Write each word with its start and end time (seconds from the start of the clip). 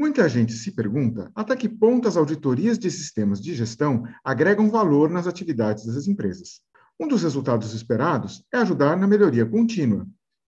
Muita 0.00 0.26
gente 0.30 0.54
se 0.54 0.70
pergunta 0.70 1.30
até 1.34 1.54
que 1.54 1.68
ponto 1.68 2.08
as 2.08 2.16
auditorias 2.16 2.78
de 2.78 2.90
sistemas 2.90 3.38
de 3.38 3.54
gestão 3.54 4.02
agregam 4.24 4.70
valor 4.70 5.10
nas 5.10 5.26
atividades 5.26 5.84
das 5.84 6.06
empresas. 6.06 6.62
Um 6.98 7.06
dos 7.06 7.22
resultados 7.22 7.74
esperados 7.74 8.42
é 8.50 8.56
ajudar 8.56 8.96
na 8.96 9.06
melhoria 9.06 9.44
contínua. 9.44 10.08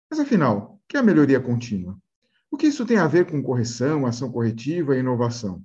Mas 0.10 0.20
afinal, 0.20 0.80
o 0.84 0.88
que 0.90 0.98
é 0.98 1.00
a 1.00 1.04
melhoria 1.04 1.40
contínua? 1.40 1.96
O 2.50 2.58
que 2.58 2.66
isso 2.66 2.88
tem 2.88 2.98
a 2.98 3.06
ver 3.06 3.30
com 3.30 3.44
correção, 3.44 4.08
ação 4.08 4.32
corretiva 4.32 4.96
e 4.96 5.02
inovação? 5.02 5.62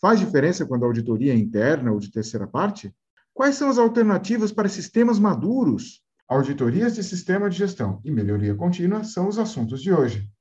Faz 0.00 0.18
diferença 0.18 0.64
quando 0.64 0.84
a 0.84 0.86
auditoria 0.86 1.34
é 1.34 1.36
interna 1.36 1.92
ou 1.92 2.00
de 2.00 2.10
terceira 2.10 2.46
parte? 2.46 2.90
Quais 3.34 3.56
são 3.56 3.68
as 3.68 3.76
alternativas 3.76 4.52
para 4.52 4.70
sistemas 4.70 5.18
maduros? 5.18 6.02
Auditorias 6.26 6.94
de 6.94 7.04
sistema 7.04 7.50
de 7.50 7.58
gestão 7.58 8.00
e 8.06 8.10
melhoria 8.10 8.54
contínua 8.54 9.04
são 9.04 9.28
os 9.28 9.38
assuntos 9.38 9.82
de 9.82 9.92
hoje. 9.92 10.32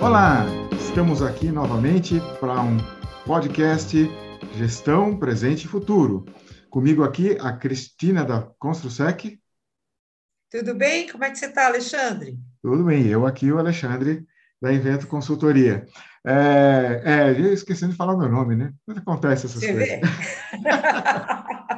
Olá, 0.00 0.46
estamos 0.78 1.22
aqui 1.22 1.50
novamente 1.50 2.20
para 2.38 2.62
um 2.62 2.76
podcast 3.26 3.96
Gestão 4.54 5.18
Presente 5.18 5.64
e 5.64 5.68
Futuro. 5.68 6.24
Comigo 6.70 7.02
aqui 7.02 7.36
a 7.40 7.52
Cristina 7.52 8.24
da 8.24 8.48
Construsec. 8.60 9.40
Tudo 10.50 10.76
bem? 10.76 11.10
Como 11.10 11.24
é 11.24 11.30
que 11.30 11.36
você 11.36 11.46
está, 11.46 11.66
Alexandre? 11.66 12.38
Tudo 12.62 12.84
bem, 12.84 13.08
eu 13.08 13.26
aqui, 13.26 13.50
o 13.50 13.58
Alexandre, 13.58 14.24
da 14.62 14.72
Invento 14.72 15.08
Consultoria. 15.08 15.84
É, 16.24 17.02
é, 17.04 17.40
esqueci 17.52 17.88
de 17.88 17.96
falar 17.96 18.16
meu 18.16 18.28
nome, 18.28 18.54
né? 18.54 18.72
Acontece 18.88 19.46
essas 19.46 19.60
você 19.60 19.72
coisas? 19.72 20.00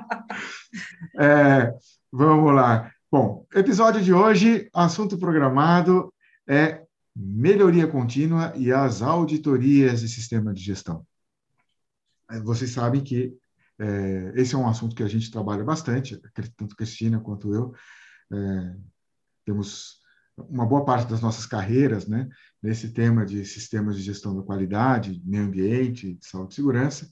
É, 1.18 1.74
vamos 2.10 2.54
lá. 2.54 2.90
Bom, 3.12 3.44
episódio 3.54 4.00
de 4.00 4.14
hoje, 4.14 4.70
assunto 4.72 5.18
programado 5.18 6.10
é 6.48 6.82
melhoria 7.14 7.86
contínua 7.86 8.52
e 8.56 8.72
as 8.72 9.02
auditorias 9.02 10.00
de 10.00 10.08
sistema 10.08 10.52
de 10.54 10.62
gestão. 10.62 11.06
É, 12.30 12.40
vocês 12.40 12.70
sabem 12.70 13.02
que 13.02 13.36
é, 13.78 14.32
esse 14.36 14.54
é 14.54 14.58
um 14.58 14.68
assunto 14.68 14.94
que 14.94 15.02
a 15.02 15.08
gente 15.08 15.30
trabalha 15.30 15.64
bastante, 15.64 16.20
tanto 16.56 16.76
Cristina 16.76 17.18
quanto 17.18 17.54
eu. 17.54 17.74
É, 18.32 18.76
temos 19.44 20.00
uma 20.36 20.66
boa 20.66 20.84
parte 20.84 21.08
das 21.08 21.20
nossas 21.20 21.46
carreiras 21.46 22.06
né, 22.06 22.28
nesse 22.62 22.92
tema 22.92 23.26
de 23.26 23.44
sistemas 23.44 23.96
de 23.96 24.02
gestão 24.02 24.36
da 24.36 24.42
qualidade, 24.42 25.20
meio 25.24 25.44
ambiente, 25.44 26.18
saúde 26.20 26.52
e 26.52 26.56
segurança. 26.56 27.10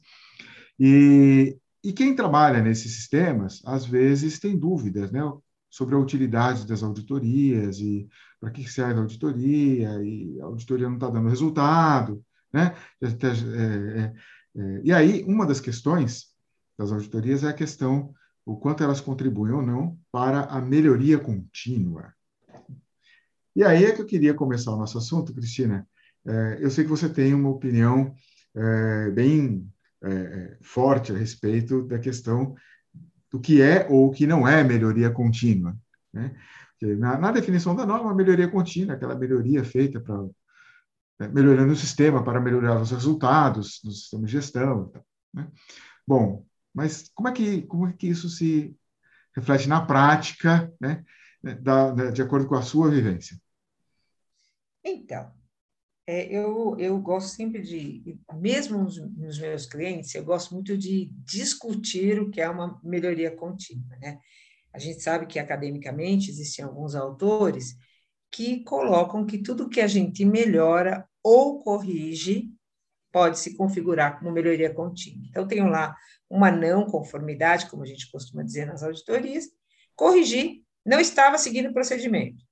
E, 0.79 1.59
e 1.83 1.93
quem 1.93 2.15
trabalha 2.15 2.63
nesses 2.63 2.95
sistemas, 2.95 3.61
às 3.65 3.85
vezes, 3.85 4.39
tem 4.39 4.59
dúvidas 4.59 5.11
né, 5.11 5.21
sobre 5.71 5.95
a 5.95 5.99
utilidade 5.99 6.67
das 6.67 6.83
auditorias 6.83 7.79
e 7.79 8.09
para 8.41 8.51
que 8.51 8.69
serve 8.71 8.95
a 8.95 9.03
auditoria, 9.03 10.03
e 10.03 10.41
a 10.41 10.45
auditoria 10.45 10.89
não 10.89 10.97
está 10.97 11.11
dando 11.11 11.29
resultado, 11.29 12.25
né? 12.53 12.75
É, 13.01 13.07
é, 13.07 14.15
é, 14.57 14.81
e 14.83 14.93
aí, 14.93 15.25
uma 15.25 15.47
das 15.47 15.61
questões 15.61 16.29
das 16.79 16.93
auditorias 16.93 17.45
é 17.45 17.49
a 17.49 17.53
questão 17.53 18.15
o 18.45 18.57
quanto 18.57 18.83
elas 18.83 19.01
contribuem 19.01 19.53
ou 19.53 19.63
não 19.63 19.99
para 20.11 20.45
a 20.45 20.61
melhoria 20.61 21.19
contínua. 21.19 22.15
E 23.55 23.63
aí 23.63 23.85
é 23.85 23.93
que 23.93 24.01
eu 24.01 24.07
queria 24.07 24.33
começar 24.33 24.73
o 24.73 24.79
nosso 24.79 24.97
assunto, 24.97 25.35
Cristina. 25.35 25.87
Eu 26.59 26.71
sei 26.71 26.85
que 26.85 26.91
você 26.91 27.11
tem 27.11 27.35
uma 27.35 27.51
opinião 27.51 28.15
bem 29.13 29.71
forte 30.63 31.13
a 31.13 31.17
respeito 31.17 31.83
da 31.83 31.99
questão 31.99 32.55
do 33.31 33.41
que 33.41 33.61
é 33.61 33.87
ou 33.89 34.09
o 34.09 34.11
que 34.11 34.27
não 34.27 34.47
é 34.47 34.65
melhoria 34.65 35.11
contínua. 35.11 35.77
Né? 36.13 36.35
Na, 36.81 37.19
na, 37.19 37.33
definição 37.33 37.75
da 37.75 37.85
norma, 37.85 38.11
a 38.11 38.15
melhoria 38.15 38.49
contínua, 38.49 38.95
aquela 38.95 39.15
melhoria 39.15 39.65
feita 39.65 40.01
para 40.01 40.23
né, 41.19 41.29
melhorando 41.29 41.73
o 41.73 41.77
sistema 41.77 42.23
para 42.23 42.41
melhorar 42.41 42.81
os 42.81 42.91
resultados 42.91 43.81
do 43.83 43.91
sistema 43.91 44.25
de 44.25 44.33
gestão. 44.33 44.93
Né? 45.35 45.49
Bom, 46.07 46.47
mas 46.73 47.11
como 47.15 47.29
é 47.29 47.33
que 47.33 47.63
como 47.63 47.89
é 47.89 47.93
que 47.93 48.07
isso 48.07 48.29
se 48.29 48.75
reflete 49.35 49.69
na 49.69 49.85
prática, 49.85 50.73
né, 50.81 51.05
da, 51.61 51.91
da, 51.91 52.11
de 52.11 52.23
acordo 52.23 52.47
com 52.47 52.55
a 52.55 52.63
sua 52.63 52.91
vivência? 52.91 53.37
Então, 54.85 55.33
é, 56.09 56.27
eu, 56.35 56.75
eu 56.79 56.99
gosto 56.99 57.37
sempre 57.37 57.61
de, 57.61 58.19
mesmo 58.41 58.79
nos, 58.79 58.97
nos, 59.15 59.39
meus 59.39 59.67
clientes, 59.67 60.15
eu 60.15 60.25
gosto 60.25 60.55
muito 60.55 60.75
de 60.75 61.13
discutir 61.23 62.19
o 62.19 62.31
que 62.31 62.41
é 62.41 62.49
uma 62.49 62.81
melhoria 62.83 63.31
contínua, 63.31 63.95
né? 63.99 64.19
A 64.73 64.79
gente 64.79 65.03
sabe 65.03 65.27
que 65.27 65.39
academicamente 65.39 66.31
existem 66.31 66.65
alguns 66.65 66.95
autores 66.95 67.77
que 68.33 68.65
colocam 68.65 69.27
que 69.27 69.37
tudo 69.37 69.69
que 69.69 69.83
a 69.83 69.87
gente 69.87 70.25
melhora 70.25 71.07
ou 71.23 71.59
corrige 71.59 72.51
pode 73.13 73.39
se 73.39 73.55
configurar 73.55 74.19
como 74.19 74.33
melhoria 74.33 74.73
contínua. 74.73 75.27
Então, 75.29 75.47
tenho 75.47 75.69
lá 75.69 75.95
uma 76.31 76.51
não 76.51 76.87
conformidade, 76.87 77.69
como 77.69 77.83
a 77.83 77.87
gente 77.87 78.11
costuma 78.11 78.43
dizer 78.43 78.65
nas 78.65 78.83
auditorias, 78.83 79.45
corrigir, 79.95 80.63
não 80.87 81.01
estava 81.01 81.37
seguindo 81.37 81.69
o 81.69 81.75
procedimento. 81.75 82.48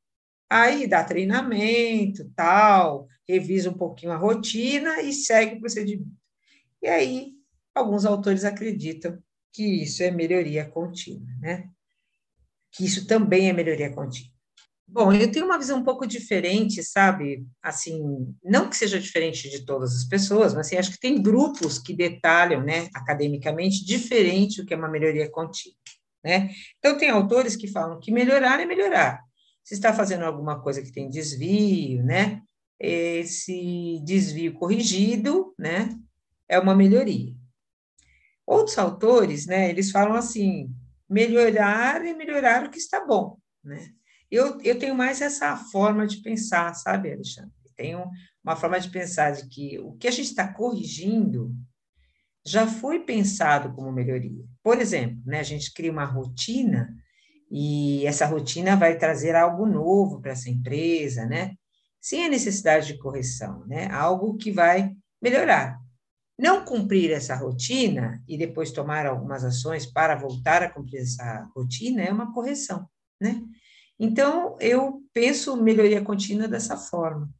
Aí 0.48 0.86
dá 0.86 1.02
treinamento, 1.02 2.30
tal, 2.36 3.08
revisa 3.28 3.70
um 3.70 3.74
pouquinho 3.74 4.12
a 4.12 4.16
rotina 4.16 5.02
e 5.02 5.12
segue 5.12 5.56
o 5.56 5.60
procedimento. 5.60 6.10
E 6.82 6.86
aí, 6.88 7.32
alguns 7.74 8.04
autores 8.04 8.44
acreditam 8.44 9.18
que 9.52 9.82
isso 9.82 10.02
é 10.02 10.10
melhoria 10.10 10.64
contínua, 10.64 11.26
né? 11.40 11.68
Que 12.72 12.84
isso 12.84 13.06
também 13.06 13.48
é 13.48 13.52
melhoria 13.52 13.92
contínua. 13.92 14.36
Bom, 14.88 15.12
eu 15.12 15.30
tenho 15.32 15.46
uma 15.46 15.58
visão 15.58 15.80
um 15.80 15.84
pouco 15.84 16.06
diferente, 16.06 16.80
sabe? 16.84 17.44
Assim, 17.60 18.00
não 18.44 18.70
que 18.70 18.76
seja 18.76 19.00
diferente 19.00 19.50
de 19.50 19.66
todas 19.66 19.96
as 19.96 20.04
pessoas, 20.04 20.54
mas 20.54 20.68
assim, 20.68 20.76
acho 20.76 20.92
que 20.92 21.00
tem 21.00 21.20
grupos 21.20 21.76
que 21.78 21.92
detalham, 21.92 22.62
né, 22.62 22.88
academicamente, 22.94 23.84
diferente 23.84 24.60
o 24.60 24.64
que 24.64 24.72
é 24.72 24.76
uma 24.76 24.88
melhoria 24.88 25.28
contínua, 25.28 25.76
né? 26.24 26.50
Então, 26.78 26.96
tem 26.96 27.10
autores 27.10 27.56
que 27.56 27.66
falam 27.66 27.98
que 27.98 28.12
melhorar 28.12 28.60
é 28.60 28.64
melhorar. 28.64 29.25
Se 29.66 29.74
está 29.74 29.92
fazendo 29.92 30.24
alguma 30.24 30.62
coisa 30.62 30.80
que 30.80 30.92
tem 30.92 31.10
desvio, 31.10 32.00
né? 32.04 32.40
Esse 32.78 34.00
desvio 34.04 34.54
corrigido, 34.54 35.52
né? 35.58 35.88
É 36.48 36.56
uma 36.56 36.72
melhoria. 36.72 37.34
Outros 38.46 38.78
autores, 38.78 39.44
né? 39.44 39.68
Eles 39.68 39.90
falam 39.90 40.14
assim: 40.14 40.72
melhorar 41.10 42.06
é 42.06 42.14
melhorar 42.14 42.64
o 42.64 42.70
que 42.70 42.78
está 42.78 43.04
bom, 43.04 43.38
né? 43.64 43.90
Eu, 44.30 44.60
eu 44.60 44.78
tenho 44.78 44.94
mais 44.94 45.20
essa 45.20 45.56
forma 45.56 46.06
de 46.06 46.18
pensar, 46.18 46.72
sabe, 46.74 47.12
Alexandre? 47.12 47.50
Tenho 47.74 48.08
uma 48.44 48.54
forma 48.54 48.78
de 48.78 48.88
pensar 48.88 49.32
de 49.32 49.48
que 49.48 49.80
o 49.80 49.94
que 49.94 50.06
a 50.06 50.12
gente 50.12 50.28
está 50.28 50.46
corrigindo 50.46 51.52
já 52.46 52.68
foi 52.68 53.00
pensado 53.00 53.74
como 53.74 53.90
melhoria. 53.90 54.44
Por 54.62 54.78
exemplo, 54.80 55.20
né, 55.26 55.40
a 55.40 55.42
gente 55.42 55.72
cria 55.74 55.90
uma 55.90 56.04
rotina 56.04 56.88
e 57.50 58.06
essa 58.06 58.26
rotina 58.26 58.76
vai 58.76 58.98
trazer 58.98 59.34
algo 59.34 59.66
novo 59.66 60.20
para 60.20 60.32
essa 60.32 60.50
empresa, 60.50 61.24
né? 61.26 61.54
Sem 62.00 62.26
a 62.26 62.28
necessidade 62.28 62.86
de 62.86 62.98
correção, 62.98 63.64
né? 63.66 63.88
Algo 63.90 64.36
que 64.36 64.50
vai 64.50 64.94
melhorar. 65.22 65.78
Não 66.38 66.64
cumprir 66.64 67.10
essa 67.12 67.34
rotina 67.34 68.22
e 68.28 68.36
depois 68.36 68.70
tomar 68.70 69.06
algumas 69.06 69.42
ações 69.44 69.86
para 69.86 70.16
voltar 70.16 70.62
a 70.62 70.70
cumprir 70.70 71.00
essa 71.00 71.48
rotina 71.54 72.02
é 72.02 72.12
uma 72.12 72.32
correção, 72.32 72.86
né? 73.20 73.42
Então, 73.98 74.56
eu 74.60 75.02
penso 75.14 75.56
melhoria 75.56 76.02
contínua 76.02 76.46
dessa 76.46 76.76
forma. 76.76 77.30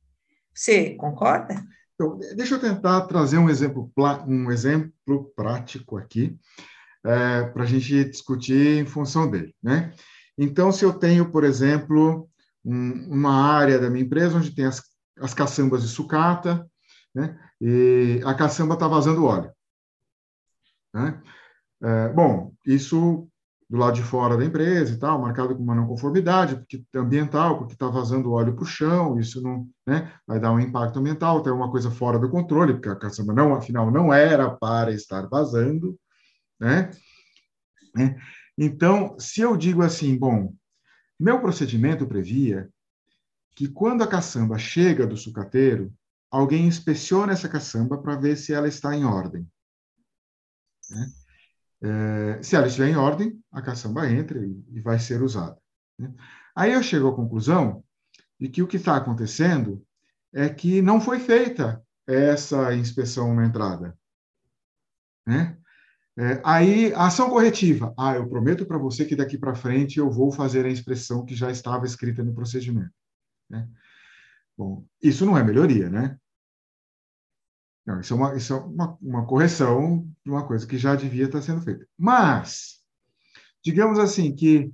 Você 0.55 0.95
concorda? 0.95 1.63
Então, 1.95 2.19
deixa 2.35 2.55
eu 2.55 2.61
tentar 2.61 3.03
trazer 3.03 3.37
um 3.37 3.51
exemplo, 3.51 3.93
um 4.27 4.51
exemplo 4.51 5.33
prático 5.37 5.99
aqui, 5.99 6.39
é, 7.05 7.45
para 7.45 7.63
a 7.63 7.67
gente 7.67 8.05
discutir 8.05 8.81
em 8.81 8.87
função 8.87 9.31
dele. 9.31 9.55
Né? 9.63 9.93
Então, 10.39 10.71
se 10.73 10.85
eu 10.85 10.93
tenho, 10.93 11.31
por 11.31 11.45
exemplo, 11.45 12.29
um, 12.65 13.09
uma 13.11 13.33
área 13.33 13.79
da 13.79 13.89
minha 13.89 14.05
empresa 14.05 14.37
onde 14.37 14.55
tem 14.55 14.67
as, 14.67 14.83
as 15.21 15.33
caçambas 15.33 15.83
de 15.83 15.89
sucata, 15.89 16.69
né? 17.15 17.39
e 17.61 18.21
a 18.25 18.35
caçamba 18.35 18.75
está 18.75 18.87
vazando 18.87 19.25
óleo. 19.25 19.51
Né? 20.95 21.23
É, 21.83 22.09
bom, 22.09 22.53
isso 22.65 23.29
do 23.69 23.77
lado 23.79 23.95
de 23.95 24.03
fora 24.03 24.37
da 24.37 24.45
empresa 24.45 24.95
e 24.95 24.99
tal, 24.99 25.21
marcado 25.21 25.55
com 25.55 25.63
uma 25.63 25.75
não 25.75 25.89
conformidade 25.89 26.57
porque 26.57 26.85
ambiental, 26.95 27.59
porque 27.59 27.73
está 27.73 27.89
vazando 27.89 28.33
óleo 28.33 28.55
para 28.55 28.63
o 28.63 28.67
chão, 28.67 29.19
isso 29.19 29.43
não 29.43 29.69
né, 29.85 30.13
vai 30.27 30.39
dar 30.39 30.53
um 30.53 30.61
impacto 30.61 30.99
ambiental, 30.99 31.43
tem 31.43 31.53
uma 31.53 31.71
coisa 31.71 31.91
fora 31.91 32.19
do 32.19 32.31
controle, 32.31 32.75
porque 32.75 32.89
a 32.89 32.95
caçamba 32.95 33.33
não, 33.33 33.55
afinal, 33.55 33.91
não 33.91 34.15
era 34.15 34.49
para 34.51 34.93
estar 34.93 35.27
vazando, 35.29 35.99
né? 36.59 36.91
né? 37.95 38.21
Então, 38.57 39.19
se 39.19 39.41
eu 39.41 39.57
digo 39.57 39.83
assim, 39.83 40.17
bom, 40.17 40.55
meu 41.19 41.41
procedimento 41.41 42.07
previa 42.07 42.69
que 43.55 43.69
quando 43.69 44.03
a 44.03 44.07
caçamba 44.07 44.59
chega 44.59 45.07
do 45.07 45.17
sucateiro, 45.17 45.93
alguém 46.31 46.67
inspeciona 46.67 47.33
essa 47.33 47.49
caçamba 47.49 47.99
para 47.99 48.17
ver 48.17 48.37
se 48.37 48.53
ela 48.53 48.69
está 48.69 48.95
em 48.95 49.05
ordem. 49.05 49.49
Né? 50.91 51.13
É, 51.83 52.43
se 52.43 52.57
ela 52.57 52.67
estiver 52.67 52.89
em 52.89 52.97
ordem, 52.97 53.43
a 53.53 53.63
caçamba 53.63 54.11
entra 54.11 54.45
e, 54.45 54.65
e 54.73 54.81
vai 54.81 54.99
ser 54.99 55.23
usada. 55.23 55.59
Né? 55.99 56.13
Aí 56.55 56.73
eu 56.73 56.83
chego 56.83 57.09
à 57.09 57.15
conclusão 57.15 57.85
de 58.39 58.49
que 58.49 58.63
o 58.63 58.67
que 58.67 58.77
está 58.77 58.97
acontecendo 58.97 59.85
é 60.33 60.49
que 60.49 60.83
não 60.83 61.01
foi 61.01 61.19
feita 61.19 61.83
essa 62.07 62.75
inspeção 62.75 63.35
na 63.35 63.47
entrada. 63.47 63.99
Né? 65.27 65.59
É, 66.19 66.41
aí, 66.43 66.95
ação 66.95 67.29
corretiva. 67.29 67.93
Ah, 67.99 68.15
eu 68.15 68.27
prometo 68.27 68.65
para 68.65 68.79
você 68.79 69.05
que 69.05 69.15
daqui 69.15 69.37
para 69.37 69.55
frente 69.55 69.99
eu 69.99 70.11
vou 70.11 70.33
fazer 70.33 70.65
a 70.65 70.71
inspeção 70.71 71.25
que 71.27 71.35
já 71.35 71.51
estava 71.51 71.85
escrita 71.85 72.23
no 72.25 72.35
procedimento. 72.35 72.93
Né? 73.51 73.69
Bom, 74.57 74.85
isso 75.03 75.27
não 75.27 75.37
é 75.37 75.45
melhoria, 75.45 75.91
né? 75.91 76.19
Não, 77.85 78.01
isso 78.01 78.15
é, 78.15 78.17
uma, 78.17 78.35
isso 78.35 78.53
é 78.53 78.57
uma, 78.57 78.99
uma 79.01 79.27
correção 79.27 80.09
de 80.25 80.31
uma 80.31 80.45
coisa 80.45 80.67
que 80.67 80.79
já 80.79 80.97
devia 80.97 81.27
estar 81.27 81.43
sendo 81.43 81.61
feita. 81.61 81.87
Mas, 81.97 82.81
digamos 83.63 83.99
assim, 83.99 84.35
que 84.35 84.73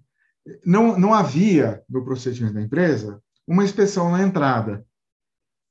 não, 0.64 0.98
não 0.98 1.12
havia 1.12 1.82
no 1.88 2.04
procedimento 2.04 2.54
da 2.54 2.62
empresa 2.62 3.22
uma 3.46 3.64
inspeção 3.64 4.10
na 4.10 4.22
entrada. 4.22 4.86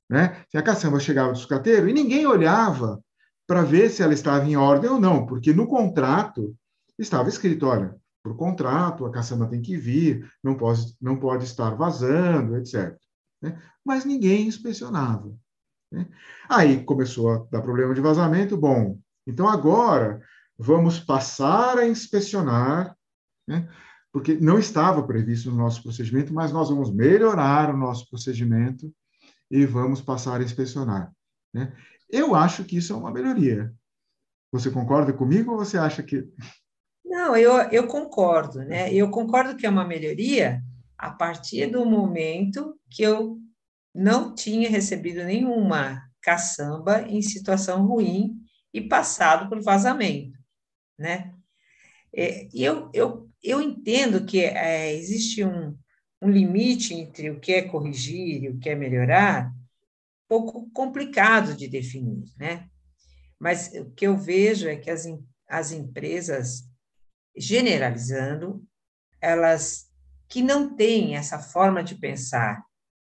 Né? 0.08 0.44
Se 0.50 0.58
a 0.58 0.62
caçamba 0.62 1.00
chegava 1.00 1.32
do 1.32 1.38
sucateiro 1.38 1.88
e 1.88 1.92
ninguém 1.92 2.26
olhava 2.26 3.02
para 3.52 3.64
ver 3.64 3.90
se 3.90 4.02
ela 4.02 4.14
estava 4.14 4.46
em 4.46 4.56
ordem 4.56 4.88
ou 4.88 4.98
não, 4.98 5.26
porque 5.26 5.52
no 5.52 5.66
contrato 5.66 6.56
estava 6.98 7.28
escrito, 7.28 7.66
olha, 7.66 7.94
por 8.22 8.34
contrato 8.34 9.04
a 9.04 9.10
caçamba 9.10 9.46
tem 9.46 9.60
que 9.60 9.76
vir, 9.76 10.26
não 10.42 10.54
pode, 10.54 10.96
não 10.98 11.18
pode 11.18 11.44
estar 11.44 11.74
vazando, 11.74 12.56
etc. 12.56 12.96
Né? 13.42 13.62
Mas 13.84 14.06
ninguém 14.06 14.46
inspecionava. 14.46 15.30
Né? 15.92 16.08
Aí 16.48 16.82
começou 16.82 17.30
a 17.30 17.46
dar 17.50 17.60
problema 17.60 17.92
de 17.92 18.00
vazamento, 18.00 18.56
bom, 18.56 18.98
então 19.26 19.46
agora 19.46 20.22
vamos 20.56 20.98
passar 20.98 21.76
a 21.76 21.86
inspecionar, 21.86 22.96
né? 23.46 23.68
porque 24.10 24.32
não 24.32 24.58
estava 24.58 25.06
previsto 25.06 25.50
no 25.50 25.58
nosso 25.58 25.82
procedimento, 25.82 26.32
mas 26.32 26.50
nós 26.52 26.70
vamos 26.70 26.90
melhorar 26.90 27.68
o 27.68 27.76
nosso 27.76 28.08
procedimento 28.08 28.90
e 29.50 29.66
vamos 29.66 30.00
passar 30.00 30.40
a 30.40 30.42
inspecionar. 30.42 31.12
Né? 31.52 31.70
Eu 32.12 32.34
acho 32.34 32.62
que 32.64 32.76
isso 32.76 32.92
é 32.92 32.96
uma 32.96 33.10
melhoria. 33.10 33.72
Você 34.52 34.70
concorda 34.70 35.14
comigo 35.14 35.52
ou 35.52 35.58
você 35.58 35.78
acha 35.78 36.02
que. 36.02 36.28
Não, 37.02 37.34
eu, 37.34 37.54
eu 37.70 37.86
concordo, 37.86 38.58
né? 38.58 38.92
Eu 38.92 39.10
concordo 39.10 39.56
que 39.56 39.66
é 39.66 39.70
uma 39.70 39.84
melhoria 39.84 40.62
a 40.98 41.10
partir 41.10 41.66
do 41.66 41.86
momento 41.86 42.78
que 42.90 43.02
eu 43.02 43.38
não 43.94 44.34
tinha 44.34 44.68
recebido 44.68 45.24
nenhuma 45.24 46.02
caçamba 46.20 47.02
em 47.02 47.20
situação 47.22 47.86
ruim 47.86 48.36
e 48.72 48.80
passado 48.80 49.48
por 49.48 49.60
vazamento, 49.62 50.38
né? 50.98 51.32
É, 52.14 52.46
eu, 52.54 52.90
eu, 52.92 53.30
eu 53.42 53.60
entendo 53.60 54.24
que 54.24 54.40
é, 54.40 54.94
existe 54.94 55.42
um, 55.44 55.76
um 56.20 56.30
limite 56.30 56.94
entre 56.94 57.30
o 57.30 57.40
que 57.40 57.52
é 57.52 57.62
corrigir 57.62 58.44
e 58.44 58.48
o 58.50 58.58
que 58.58 58.68
é 58.68 58.74
melhorar, 58.74 59.52
pouco 60.32 60.70
complicado 60.70 61.54
de 61.54 61.68
definir, 61.68 62.24
né? 62.38 62.66
Mas 63.38 63.70
o 63.74 63.90
que 63.90 64.06
eu 64.06 64.16
vejo 64.16 64.66
é 64.66 64.76
que 64.76 64.88
as, 64.88 65.04
as 65.46 65.72
empresas, 65.72 66.62
generalizando, 67.36 68.64
elas 69.20 69.90
que 70.30 70.40
não 70.40 70.74
têm 70.74 71.16
essa 71.16 71.38
forma 71.38 71.84
de 71.84 71.96
pensar 71.96 72.64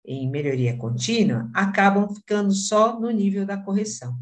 em 0.06 0.30
melhoria 0.30 0.78
contínua, 0.78 1.52
acabam 1.54 2.08
ficando 2.16 2.54
só 2.54 2.98
no 2.98 3.12
nível 3.12 3.46
da 3.46 3.58
correção. 3.58 4.18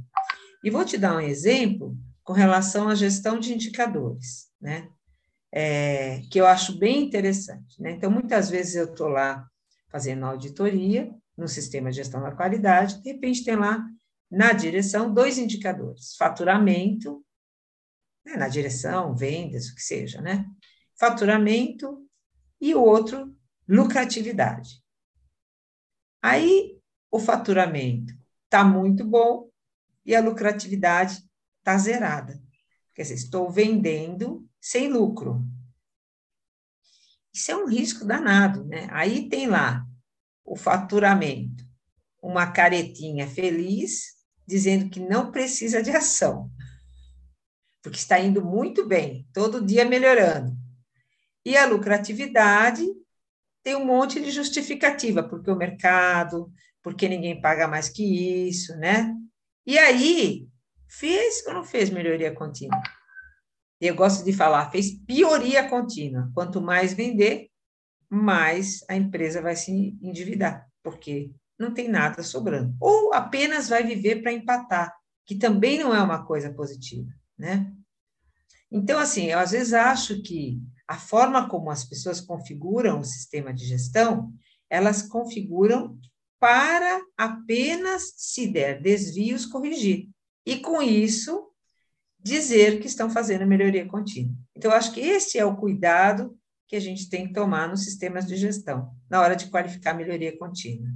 E 0.64 0.72
vou 0.72 0.84
te 0.84 0.98
dar 0.98 1.16
um 1.16 1.22
exemplo 1.22 1.96
com 2.24 2.34
relação 2.34 2.90
à 2.90 2.96
gestão 2.96 3.40
de 3.40 3.54
indicadores, 3.54 4.48
né? 4.60 4.90
É, 5.52 6.22
que 6.32 6.42
eu 6.42 6.48
acho 6.48 6.80
bem 6.80 7.04
interessante. 7.04 7.80
Né? 7.80 7.92
Então, 7.92 8.10
muitas 8.10 8.50
vezes 8.50 8.76
eu 8.76 8.86
estou 8.86 9.08
lá 9.08 9.48
fazendo 9.90 10.26
auditoria 10.26 11.14
no 11.38 11.48
sistema 11.48 11.92
de 11.92 11.98
gestão 11.98 12.22
da 12.22 12.36
qualidade, 12.36 13.02
de 13.02 13.12
repente 13.12 13.44
tem 13.44 13.56
lá 13.56 13.86
na 14.30 14.52
direção 14.54 15.14
dois 15.14 15.38
indicadores: 15.38 16.16
faturamento, 16.16 17.24
né, 18.26 18.36
na 18.36 18.48
direção, 18.48 19.16
vendas, 19.16 19.68
o 19.68 19.76
que 19.76 19.82
seja, 19.82 20.22
né? 20.22 20.46
Faturamento 21.00 22.06
e 22.60 22.74
o 22.74 22.82
outro, 22.82 23.36
lucratividade. 23.68 24.82
Aí 26.22 26.78
o 27.12 27.20
faturamento 27.20 28.14
está 28.46 28.64
muito 28.64 29.06
bom 29.06 29.50
e 30.06 30.16
a 30.16 30.22
lucratividade 30.22 31.24
está 31.60 31.78
zerada. 31.78 32.42
Quer 32.94 33.04
dizer, 33.04 33.16
estou 33.16 33.50
vendendo 33.50 34.48
sem 34.60 34.90
lucro. 34.90 35.46
Isso 37.32 37.52
é 37.52 37.56
um 37.56 37.68
risco 37.68 38.04
danado, 38.04 38.66
né? 38.66 38.88
Aí 38.92 39.30
tem 39.30 39.48
lá 39.48 39.87
faturamento, 40.58 41.64
uma 42.22 42.52
caretinha 42.52 43.28
feliz 43.28 44.18
dizendo 44.46 44.90
que 44.90 45.00
não 45.00 45.32
precisa 45.32 45.84
de 45.84 45.92
ação, 45.92 46.50
porque 47.82 47.98
está 47.98 48.20
indo 48.20 48.44
muito 48.44 48.88
bem, 48.88 49.28
todo 49.34 49.66
dia 49.66 49.86
melhorando. 49.86 50.56
E 51.46 51.56
a 51.56 51.66
lucratividade 51.66 52.86
tem 53.64 53.76
um 53.76 53.86
monte 53.86 54.22
de 54.22 54.32
justificativa, 54.32 55.24
porque 55.24 55.52
o 55.52 55.56
mercado, 55.56 56.52
porque 56.82 57.08
ninguém 57.08 57.42
paga 57.42 57.68
mais 57.68 57.90
que 57.90 58.48
isso, 58.48 58.76
né? 58.78 59.14
E 59.66 59.78
aí, 59.78 60.48
fez 60.88 61.46
ou 61.46 61.54
não 61.54 61.64
fez 61.64 61.90
melhoria 61.90 62.34
contínua? 62.34 62.82
Eu 63.80 63.94
gosto 63.96 64.24
de 64.24 64.34
falar, 64.34 64.72
fez 64.72 64.92
pioria 65.06 65.68
contínua. 65.70 66.32
Quanto 66.34 66.62
mais 66.62 66.94
vender, 66.94 67.50
mais 68.10 68.84
a 68.90 68.96
empresa 68.96 69.42
vai 69.42 69.56
se 69.56 69.98
endividar, 70.02 70.68
porque 70.84 71.32
não 71.60 71.74
tem 71.74 71.88
nada 71.88 72.24
sobrando. 72.24 72.76
Ou 72.80 73.14
apenas 73.14 73.68
vai 73.68 73.84
viver 73.84 74.22
para 74.22 74.32
empatar, 74.32 74.96
que 75.26 75.36
também 75.36 75.80
não 75.80 75.94
é 75.94 76.02
uma 76.02 76.26
coisa 76.26 76.54
positiva, 76.54 77.10
né? 77.38 77.72
Então, 78.72 79.00
assim, 79.00 79.28
eu 79.28 79.40
às 79.40 79.52
vezes 79.52 79.74
acho 79.74 80.22
que 80.22 80.62
a 80.88 80.98
forma 80.98 81.50
como 81.50 81.70
as 81.70 81.84
pessoas 81.84 82.22
configuram 82.22 83.00
o 83.00 83.06
sistema 83.06 83.54
de 83.54 83.66
gestão, 83.66 84.32
elas 84.70 85.02
configuram 85.02 85.98
para 86.40 87.02
apenas, 87.18 88.14
se 88.16 88.48
der 88.48 88.82
desvios, 88.82 89.46
corrigir. 89.46 90.10
E 90.46 90.58
com 90.60 90.82
isso, 90.82 91.52
dizer 92.20 92.80
que 92.80 92.88
estão 92.88 93.10
fazendo 93.10 93.46
melhoria 93.46 93.88
contínua. 93.88 94.34
Então, 94.56 94.72
eu 94.72 94.78
acho 94.78 94.94
que 94.94 95.00
esse 95.00 95.38
é 95.38 95.46
o 95.46 95.58
cuidado 95.58 96.38
que 96.68 96.76
a 96.76 96.80
gente 96.80 97.10
tem 97.10 97.28
que 97.28 97.34
tomar 97.34 97.70
nos 97.70 97.84
sistemas 97.84 98.26
de 98.26 98.36
gestão, 98.36 98.92
na 99.10 99.22
hora 99.22 99.36
de 99.36 99.50
qualificar 99.50 99.92
a 99.92 99.94
melhoria 99.94 100.38
contínua. 100.38 100.90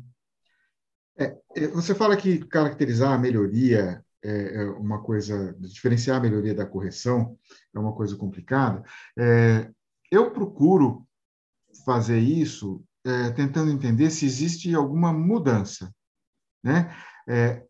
É, 1.17 1.37
é 1.55 1.67
você 1.67 1.95
fala 1.95 2.17
que 2.17 2.39
caracterizar 2.45 3.13
a 3.13 3.17
melhoria 3.17 4.03
é, 4.23 4.55
é 4.55 4.65
uma 4.71 5.01
coisa, 5.01 5.55
diferenciar 5.59 6.17
a 6.17 6.21
melhoria 6.21 6.53
da 6.53 6.65
correção 6.65 7.37
é 7.73 7.79
uma 7.79 7.93
coisa 7.93 8.15
complicada. 8.15 8.83
É, 9.17 9.71
eu 10.11 10.31
procuro 10.31 11.07
fazer 11.85 12.19
isso 12.19 12.83
é, 13.03 13.31
tentando 13.31 13.71
entender 13.71 14.11
se 14.11 14.25
existe 14.25 14.73
alguma 14.75 15.11
mudança, 15.11 15.93
né? 16.63 16.95
É, 17.27 17.63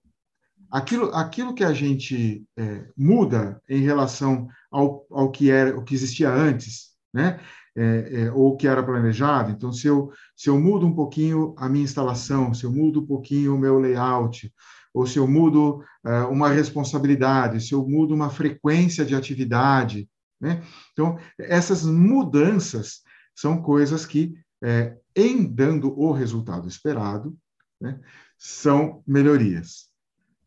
aquilo, 0.69 1.13
aquilo 1.13 1.53
que 1.53 1.63
a 1.63 1.73
gente 1.73 2.45
é, 2.57 2.87
muda 2.97 3.61
em 3.69 3.81
relação 3.81 4.47
ao, 4.69 5.05
ao 5.09 5.31
que 5.31 5.49
era, 5.49 5.77
o 5.77 5.83
que 5.83 5.93
existia 5.93 6.29
antes, 6.29 6.91
né? 7.13 7.39
É, 7.75 8.23
é, 8.23 8.31
ou 8.31 8.57
que 8.57 8.67
era 8.67 8.83
planejado. 8.83 9.51
Então, 9.51 9.71
se 9.71 9.87
eu, 9.87 10.11
se 10.35 10.49
eu 10.49 10.59
mudo 10.59 10.85
um 10.85 10.93
pouquinho 10.93 11.53
a 11.57 11.69
minha 11.69 11.83
instalação, 11.83 12.53
se 12.53 12.63
eu 12.63 12.71
mudo 12.71 13.01
um 13.01 13.05
pouquinho 13.05 13.55
o 13.55 13.59
meu 13.59 13.79
layout, 13.79 14.51
ou 14.93 15.05
se 15.05 15.17
eu 15.17 15.27
mudo 15.27 15.83
é, 16.05 16.21
uma 16.23 16.49
responsabilidade, 16.49 17.61
se 17.61 17.73
eu 17.73 17.87
mudo 17.87 18.13
uma 18.13 18.29
frequência 18.29 19.05
de 19.05 19.15
atividade, 19.15 20.09
né? 20.41 20.63
Então, 20.91 21.19
essas 21.39 21.85
mudanças 21.85 23.01
são 23.35 23.61
coisas 23.61 24.05
que, 24.05 24.33
é, 24.63 24.97
em 25.15 25.43
dando 25.43 25.97
o 25.97 26.11
resultado 26.11 26.67
esperado, 26.67 27.37
né, 27.79 27.99
são 28.37 29.03
melhorias. 29.05 29.91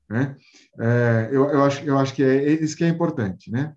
Né? 0.08 0.36
É, 0.78 1.28
eu, 1.32 1.48
eu, 1.48 1.64
acho, 1.64 1.84
eu 1.84 1.98
acho 1.98 2.14
que 2.14 2.22
é 2.22 2.52
isso 2.52 2.76
que 2.76 2.84
é 2.84 2.88
importante. 2.88 3.50
Né? 3.50 3.72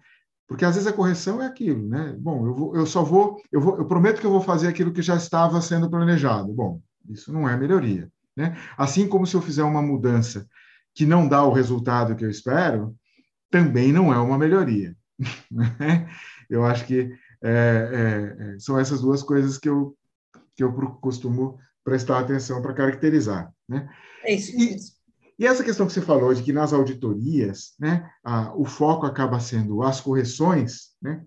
Porque 0.47 0.63
às 0.63 0.75
vezes 0.75 0.87
a 0.87 0.93
correção 0.93 1.41
é 1.41 1.45
aquilo, 1.45 1.87
né? 1.87 2.15
Bom, 2.17 2.47
eu, 2.47 2.53
vou, 2.53 2.75
eu 2.75 2.85
só 2.85 3.03
vou 3.03 3.41
eu, 3.51 3.59
vou, 3.59 3.77
eu 3.77 3.85
prometo 3.85 4.21
que 4.21 4.25
eu 4.25 4.31
vou 4.31 4.41
fazer 4.41 4.67
aquilo 4.67 4.93
que 4.93 5.01
já 5.01 5.15
estava 5.15 5.61
sendo 5.61 5.89
planejado. 5.89 6.53
Bom, 6.53 6.81
isso 7.09 7.33
não 7.33 7.47
é 7.47 7.57
melhoria, 7.57 8.09
né? 8.35 8.57
Assim 8.77 9.07
como 9.07 9.27
se 9.27 9.35
eu 9.35 9.41
fizer 9.41 9.63
uma 9.63 9.81
mudança 9.81 10.47
que 10.95 11.05
não 11.05 11.27
dá 11.27 11.43
o 11.43 11.51
resultado 11.51 12.15
que 12.15 12.23
eu 12.23 12.29
espero, 12.29 12.95
também 13.51 13.91
não 13.91 14.13
é 14.13 14.17
uma 14.17 14.37
melhoria. 14.37 14.95
Né? 15.51 16.07
Eu 16.49 16.63
acho 16.63 16.85
que 16.85 17.11
é, 17.43 17.49
é, 17.49 18.55
é, 18.55 18.59
são 18.59 18.79
essas 18.79 19.01
duas 19.01 19.21
coisas 19.23 19.57
que 19.57 19.67
eu, 19.67 19.97
que 20.55 20.63
eu 20.63 20.71
costumo 21.01 21.59
prestar 21.83 22.19
atenção 22.19 22.61
para 22.61 22.73
caracterizar. 22.73 23.51
Né? 23.67 23.89
É 24.23 24.33
isso. 24.33 24.51
E, 24.55 24.77
E 25.39 25.45
essa 25.45 25.63
questão 25.63 25.85
que 25.85 25.93
você 25.93 26.01
falou 26.01 26.33
de 26.33 26.41
que 26.41 26.51
nas 26.51 26.73
auditorias, 26.73 27.73
né, 27.79 28.09
a, 28.23 28.55
o 28.55 28.65
foco 28.65 29.05
acaba 29.05 29.39
sendo 29.39 29.83
as 29.83 30.01
correções, 30.01 30.95
né, 31.01 31.23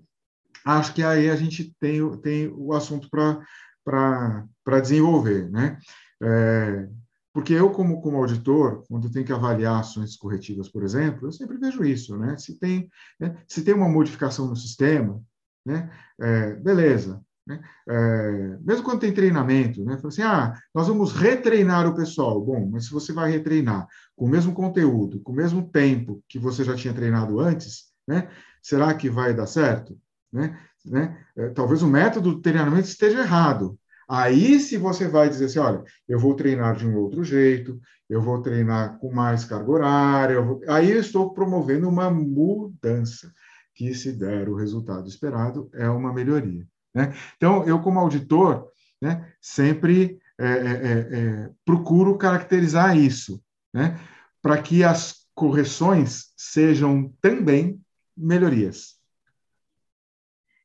acho 0.65 0.93
que 0.95 1.03
aí 1.03 1.31
a 1.31 1.37
gente 1.37 1.75
tem, 1.79 2.01
tem 2.19 2.49
o 2.49 2.73
assunto 2.73 3.09
para 3.11 4.81
desenvolver, 4.81 5.49
né? 5.51 5.79
É, 6.23 6.89
porque 7.33 7.53
eu, 7.53 7.71
como, 7.71 8.03
como 8.03 8.19
auditor, 8.19 8.85
quando 8.89 9.07
eu 9.07 9.13
tenho 9.13 9.25
que 9.25 9.33
avaliar 9.33 9.81
ações 9.81 10.17
corretivas, 10.17 10.69
por 10.69 10.83
exemplo, 10.83 11.29
eu 11.29 11.33
sempre 11.33 11.57
vejo 11.57 11.85
isso, 11.85 12.17
né? 12.19 12.37
Se 12.37 12.59
tem, 12.59 12.91
né, 13.19 13.41
se 13.47 13.63
tem 13.63 13.73
uma 13.73 13.89
modificação 13.89 14.49
no 14.49 14.57
sistema, 14.57 15.23
né, 15.65 15.91
é, 16.21 16.55
beleza, 16.57 17.23
né? 17.51 17.61
É, 17.89 18.59
mesmo 18.61 18.85
quando 18.85 19.01
tem 19.01 19.13
treinamento, 19.13 19.85
né? 19.85 19.97
Fala 19.97 20.09
assim, 20.09 20.23
ah, 20.23 20.55
nós 20.73 20.87
vamos 20.87 21.13
retreinar 21.13 21.87
o 21.89 21.95
pessoal. 21.95 22.41
Bom, 22.41 22.69
mas 22.71 22.85
se 22.85 22.93
você 22.93 23.13
vai 23.13 23.31
retreinar 23.33 23.89
com 24.15 24.27
o 24.27 24.29
mesmo 24.29 24.53
conteúdo, 24.53 25.21
com 25.21 25.33
o 25.33 25.35
mesmo 25.35 25.69
tempo 25.69 26.23
que 26.29 26.39
você 26.39 26.63
já 26.63 26.77
tinha 26.77 26.95
treinado 26.95 27.41
antes, 27.41 27.87
né? 28.07 28.29
Será 28.63 28.95
que 28.95 29.11
vai 29.11 29.35
dar 29.35 29.47
certo? 29.47 29.99
Né? 30.33 30.57
Né? 30.85 31.19
É, 31.37 31.49
talvez 31.49 31.83
o 31.83 31.89
método 31.89 32.35
do 32.35 32.41
treinamento 32.41 32.89
esteja 32.89 33.21
errado. 33.21 33.77
Aí, 34.09 34.59
se 34.61 34.77
você 34.77 35.09
vai 35.09 35.29
dizer 35.29 35.47
assim, 35.47 35.59
olha, 35.59 35.83
eu 36.09 36.19
vou 36.19 36.35
treinar 36.35 36.77
de 36.77 36.87
um 36.87 36.97
outro 36.97 37.23
jeito, 37.25 37.81
eu 38.09 38.21
vou 38.21 38.41
treinar 38.43 38.99
com 38.99 39.13
mais 39.13 39.45
carga 39.45 39.71
horária, 39.71 40.41
vou... 40.41 40.61
aí 40.69 40.91
eu 40.91 41.01
estou 41.01 41.33
promovendo 41.33 41.89
uma 41.89 42.11
mudança, 42.11 43.33
que 43.75 43.95
se 43.95 44.13
der 44.13 44.49
o 44.49 44.57
resultado 44.57 45.09
esperado, 45.09 45.71
é 45.73 45.89
uma 45.89 46.13
melhoria. 46.13 46.67
Né? 46.95 47.15
Então, 47.37 47.65
eu, 47.65 47.81
como 47.81 47.99
auditor, 47.99 48.71
né, 49.01 49.33
sempre 49.41 50.21
é, 50.39 50.47
é, 50.47 50.51
é, 50.51 51.19
é 51.45 51.51
procuro 51.65 52.19
caracterizar 52.19 52.97
isso, 52.97 53.43
né, 53.73 53.99
para 54.43 54.61
que 54.61 54.83
as 54.83 55.27
correções 55.35 56.33
sejam 56.37 57.15
também 57.21 57.81
melhorias. 58.17 58.99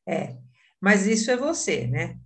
É, 0.06 0.36
mas 0.80 1.06
isso 1.06 1.30
é 1.30 1.36
você, 1.36 1.86
né? 1.86 2.18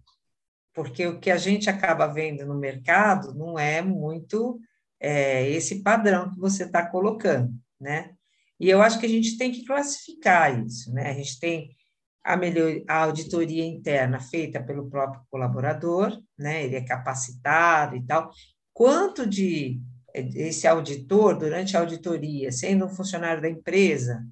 Porque 0.74 1.06
o 1.06 1.18
que 1.18 1.30
a 1.30 1.36
gente 1.36 1.70
acaba 1.70 2.06
vendo 2.06 2.44
no 2.44 2.58
mercado 2.58 3.34
não 3.34 3.58
é 3.58 3.80
muito 3.80 4.60
é, 4.98 5.48
esse 5.50 5.82
padrão 5.82 6.30
que 6.30 6.38
você 6.38 6.64
está 6.64 6.84
colocando, 6.86 7.54
né? 7.80 8.14
E 8.58 8.68
eu 8.68 8.82
acho 8.82 9.00
que 9.00 9.06
a 9.06 9.08
gente 9.08 9.38
tem 9.38 9.50
que 9.50 9.64
classificar 9.64 10.64
isso, 10.64 10.92
né? 10.92 11.10
A 11.10 11.14
gente 11.14 11.40
tem 11.40 11.74
a, 12.22 12.36
melhor, 12.36 12.82
a 12.88 13.04
auditoria 13.04 13.64
interna 13.64 14.20
feita 14.20 14.62
pelo 14.62 14.88
próprio 14.88 15.22
colaborador, 15.30 16.20
né? 16.38 16.64
Ele 16.64 16.76
é 16.76 16.84
capacitado 16.84 17.96
e 17.96 18.04
tal. 18.04 18.30
Quanto 18.72 19.26
de 19.26 19.80
esse 20.14 20.66
auditor, 20.66 21.38
durante 21.38 21.76
a 21.76 21.80
auditoria, 21.80 22.50
sendo 22.50 22.86
um 22.86 22.88
funcionário 22.88 23.40
da 23.40 23.48
empresa, 23.48 24.26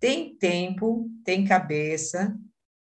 tem 0.00 0.34
tempo, 0.36 1.08
tem 1.24 1.44
cabeça 1.44 2.36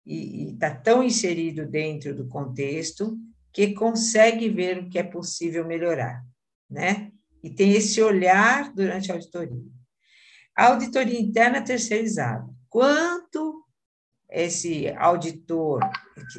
e 0.05 0.53
está 0.53 0.73
tão 0.73 1.03
inserido 1.03 1.65
dentro 1.67 2.15
do 2.15 2.27
contexto 2.27 3.17
que 3.51 3.73
consegue 3.73 4.49
ver 4.49 4.77
o 4.79 4.89
que 4.89 4.99
é 4.99 5.03
possível 5.03 5.65
melhorar, 5.65 6.23
né? 6.69 7.11
E 7.43 7.49
tem 7.49 7.71
esse 7.71 8.01
olhar 8.01 8.73
durante 8.73 9.11
a 9.11 9.15
auditoria. 9.15 9.63
A 10.55 10.67
auditoria 10.67 11.19
interna 11.19 11.63
terceirizada. 11.63 12.47
Quanto 12.69 13.48
esse 14.29 14.89
auditor, 14.89 15.79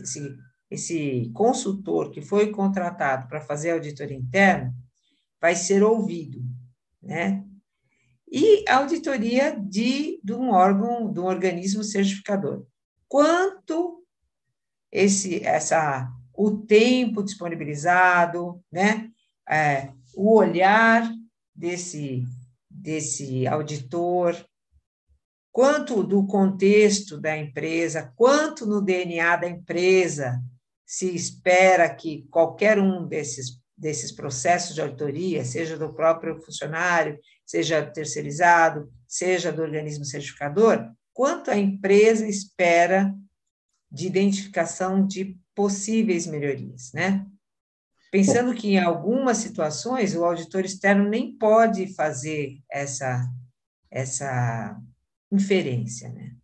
esse, 0.00 0.36
esse 0.70 1.30
consultor 1.34 2.10
que 2.10 2.22
foi 2.22 2.50
contratado 2.50 3.26
para 3.28 3.40
fazer 3.40 3.72
auditoria 3.72 4.16
interna, 4.16 4.74
vai 5.40 5.54
ser 5.54 5.82
ouvido, 5.82 6.40
né? 7.02 7.44
E 8.30 8.64
auditoria 8.68 9.58
de, 9.58 10.20
de 10.22 10.32
um 10.32 10.50
órgão, 10.50 11.12
de 11.12 11.18
um 11.18 11.24
organismo 11.24 11.82
certificador. 11.82 12.64
Quanto 13.08 14.04
esse, 14.92 15.44
essa, 15.44 16.08
o 16.32 16.58
tempo 16.58 17.24
disponibilizado, 17.24 18.62
né? 18.70 19.10
É, 19.48 19.92
o 20.14 20.36
olhar 20.36 21.10
desse, 21.54 22.24
desse 22.70 23.46
auditor, 23.48 24.36
quanto 25.52 26.02
do 26.02 26.26
contexto 26.26 27.18
da 27.18 27.36
empresa, 27.36 28.12
quanto 28.16 28.66
no 28.66 28.80
DNA 28.80 29.36
da 29.36 29.48
empresa 29.48 30.40
se 30.86 31.14
espera 31.14 31.92
que 31.92 32.26
qualquer 32.30 32.78
um 32.78 33.06
desses, 33.06 33.60
desses 33.76 34.12
processos 34.12 34.74
de 34.74 34.80
auditoria, 34.80 35.44
seja 35.44 35.76
do 35.76 35.92
próprio 35.92 36.40
funcionário, 36.42 37.18
seja 37.46 37.84
terceirizado, 37.84 38.92
seja 39.06 39.52
do 39.52 39.62
organismo 39.62 40.04
certificador, 40.04 40.88
quanto 41.12 41.50
a 41.50 41.56
empresa 41.56 42.26
espera 42.26 43.14
de 43.90 44.06
identificação 44.06 45.04
de 45.04 45.36
possíveis 45.54 46.26
melhorias, 46.26 46.92
né? 46.92 47.26
Pensando 48.10 48.54
que 48.54 48.68
em 48.68 48.78
algumas 48.78 49.38
situações 49.38 50.14
o 50.14 50.24
auditor 50.24 50.64
externo 50.64 51.08
nem 51.08 51.36
pode 51.36 51.94
fazer 51.94 52.58
essa 52.70 53.28
essa 53.92 54.80
inferência, 55.30 56.08
né? 56.10 56.34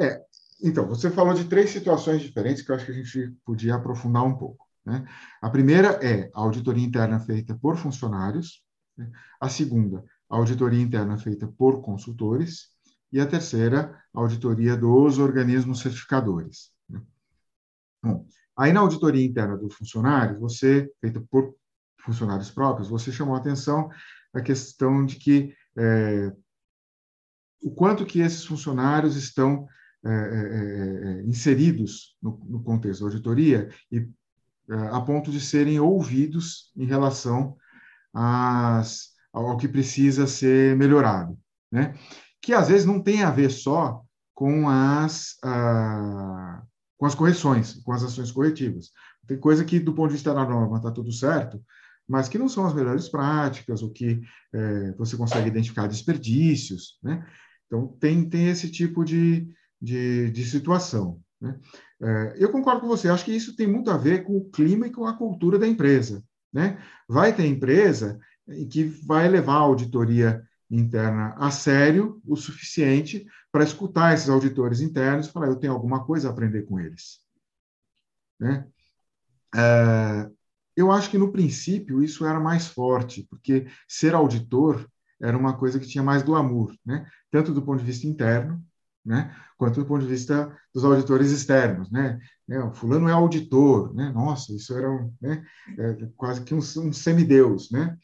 É, 0.00 0.22
então, 0.62 0.86
você 0.86 1.10
falou 1.10 1.34
de 1.34 1.44
três 1.44 1.70
situações 1.70 2.20
diferentes 2.22 2.62
que 2.62 2.70
eu 2.70 2.76
acho 2.76 2.86
que 2.86 2.92
a 2.92 2.94
gente 2.94 3.34
podia 3.44 3.74
aprofundar 3.74 4.24
um 4.24 4.36
pouco. 4.36 4.66
Né? 4.84 5.04
A 5.40 5.50
primeira 5.50 5.98
é 6.02 6.30
a 6.34 6.40
auditoria 6.40 6.84
interna 6.84 7.18
feita 7.20 7.54
por 7.54 7.76
funcionários, 7.76 8.62
né? 8.96 9.10
a 9.40 9.48
segunda, 9.48 10.04
a 10.28 10.36
auditoria 10.36 10.80
interna 10.80 11.16
feita 11.18 11.46
por 11.46 11.82
consultores, 11.82 12.74
e 13.12 13.20
a 13.20 13.26
terceira, 13.26 13.98
a 14.12 14.20
auditoria 14.20 14.76
dos 14.76 15.18
organismos 15.18 15.80
certificadores. 15.80 16.72
Né? 16.88 17.00
Bom, 18.02 18.26
aí 18.56 18.72
na 18.72 18.80
auditoria 18.80 19.24
interna 19.24 19.56
dos 19.56 19.74
funcionários, 19.74 20.38
você, 20.38 20.90
feita 21.00 21.22
por 21.30 21.54
funcionários 21.98 22.50
próprios, 22.50 22.88
você 22.88 23.12
chamou 23.12 23.34
a 23.34 23.38
atenção 23.38 23.88
a 24.34 24.40
questão 24.40 25.04
de 25.04 25.16
que 25.16 25.54
é, 25.76 26.32
o 27.62 27.70
quanto 27.70 28.06
que 28.06 28.20
esses 28.20 28.44
funcionários 28.44 29.16
estão 29.16 29.66
é, 30.04 30.08
é, 30.08 30.12
é, 30.12 31.22
inseridos 31.24 32.16
no, 32.22 32.40
no, 32.48 32.62
contexto 32.62 33.00
da 33.00 33.06
auditoria 33.06 33.68
e 33.90 34.06
a 34.92 35.00
ponto 35.00 35.30
de 35.30 35.40
serem 35.40 35.80
ouvidos 35.80 36.72
em 36.76 36.84
relação 36.84 37.56
às, 38.12 39.10
ao 39.32 39.56
que 39.56 39.68
precisa 39.68 40.26
ser 40.26 40.76
melhorado, 40.76 41.38
né? 41.70 41.94
Que 42.42 42.52
às 42.52 42.68
vezes 42.68 42.84
não 42.84 43.00
tem 43.00 43.22
a 43.22 43.30
ver 43.30 43.50
só 43.50 44.02
com 44.34 44.68
as 44.68 45.36
com 46.96 47.06
as 47.06 47.14
correções, 47.14 47.74
com 47.82 47.92
as 47.92 48.02
ações 48.02 48.32
corretivas. 48.32 48.90
Tem 49.26 49.38
coisa 49.38 49.64
que 49.64 49.78
do 49.78 49.94
ponto 49.94 50.08
de 50.08 50.14
vista 50.14 50.32
da 50.32 50.44
norma 50.44 50.78
está 50.78 50.90
tudo 50.90 51.12
certo, 51.12 51.62
mas 52.08 52.28
que 52.28 52.38
não 52.38 52.48
são 52.48 52.66
as 52.66 52.74
melhores 52.74 53.08
práticas, 53.08 53.82
o 53.82 53.90
que 53.90 54.20
é, 54.52 54.92
você 54.92 55.16
consegue 55.16 55.48
identificar 55.48 55.86
desperdícios, 55.86 56.98
né? 57.02 57.26
Então, 57.66 57.88
tem, 58.00 58.28
tem 58.28 58.48
esse 58.48 58.70
tipo 58.70 59.04
de, 59.04 59.48
de, 59.80 60.30
de 60.30 60.44
situação. 60.44 61.20
Né? 61.40 61.58
É, 62.00 62.34
eu 62.38 62.50
concordo 62.50 62.80
com 62.80 62.86
você, 62.86 63.08
acho 63.08 63.24
que 63.24 63.34
isso 63.34 63.56
tem 63.56 63.66
muito 63.66 63.90
a 63.90 63.96
ver 63.96 64.24
com 64.24 64.36
o 64.36 64.48
clima 64.50 64.86
e 64.86 64.92
com 64.92 65.06
a 65.06 65.16
cultura 65.16 65.58
da 65.58 65.66
empresa. 65.66 66.22
Né? 66.52 66.80
Vai 67.08 67.34
ter 67.34 67.44
empresa 67.46 68.18
que 68.70 68.84
vai 68.84 69.28
levar 69.28 69.54
a 69.54 69.58
auditoria 69.58 70.42
interna 70.70 71.34
a 71.36 71.50
sério 71.50 72.20
o 72.24 72.36
suficiente 72.36 73.26
para 73.50 73.64
escutar 73.64 74.14
esses 74.14 74.28
auditores 74.28 74.80
internos 74.80 75.26
e 75.26 75.32
falar, 75.32 75.48
eu 75.48 75.56
tenho 75.56 75.72
alguma 75.72 76.04
coisa 76.04 76.28
a 76.28 76.30
aprender 76.30 76.62
com 76.62 76.78
eles. 76.78 77.20
Né? 78.38 78.66
É, 79.54 80.30
eu 80.76 80.92
acho 80.92 81.10
que, 81.10 81.18
no 81.18 81.32
princípio, 81.32 82.02
isso 82.02 82.26
era 82.26 82.38
mais 82.38 82.66
forte, 82.66 83.26
porque 83.30 83.66
ser 83.88 84.14
auditor 84.14 84.86
era 85.20 85.36
uma 85.36 85.56
coisa 85.56 85.80
que 85.80 85.86
tinha 85.86 86.04
mais 86.04 86.22
glamour, 86.22 86.76
né? 86.84 87.06
tanto 87.30 87.52
do 87.52 87.62
ponto 87.62 87.78
de 87.78 87.86
vista 87.86 88.06
interno, 88.06 88.62
né? 89.04 89.34
quanto 89.56 89.80
do 89.80 89.86
ponto 89.86 90.02
de 90.02 90.08
vista 90.08 90.54
dos 90.74 90.84
auditores 90.84 91.30
externos. 91.30 91.90
Né? 91.90 92.18
É, 92.50 92.58
o 92.60 92.74
fulano 92.74 93.08
é 93.08 93.12
auditor, 93.12 93.94
né? 93.94 94.10
nossa, 94.10 94.52
isso 94.52 94.76
era 94.76 94.90
um, 94.90 95.10
né? 95.20 95.42
é, 95.78 96.08
quase 96.14 96.42
que 96.42 96.54
um, 96.54 96.58
um 96.58 96.92
semideus. 96.92 97.70
Né? 97.70 97.96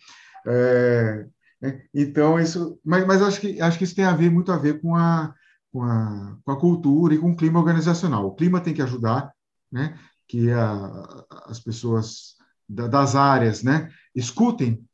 É, 0.47 1.27
é, 1.63 1.83
então, 1.93 2.41
isso, 2.41 2.81
mas, 2.83 3.07
mas 3.07 3.21
acho, 3.21 3.41
que, 3.41 3.61
acho 3.61 3.77
que 3.77 3.85
isso 3.85 3.95
tem 3.95 4.07
a 4.07 4.17
ver, 4.17 4.31
muito 4.31 4.51
a 4.51 4.57
ver 4.57 4.81
com 4.81 4.97
a, 4.97 5.35
com 5.71 5.83
a, 5.83 6.39
com 6.43 6.53
a 6.53 6.59
cultura 6.59 7.15
e 7.15 7.19
com 7.19 7.33
o 7.33 7.37
clima 7.37 7.59
organizacional. 7.59 8.27
O 8.27 8.35
clima 8.35 8.61
tem 8.61 8.73
que 8.73 8.83
ajudar 8.83 9.31
né? 9.71 9.99
que 10.27 10.51
a, 10.51 11.25
as 11.47 11.61
pessoas 11.61 12.37
da, 12.69 12.87
das 12.87 13.15
áreas 13.15 13.63
né? 13.63 13.91
escutem 14.15 14.85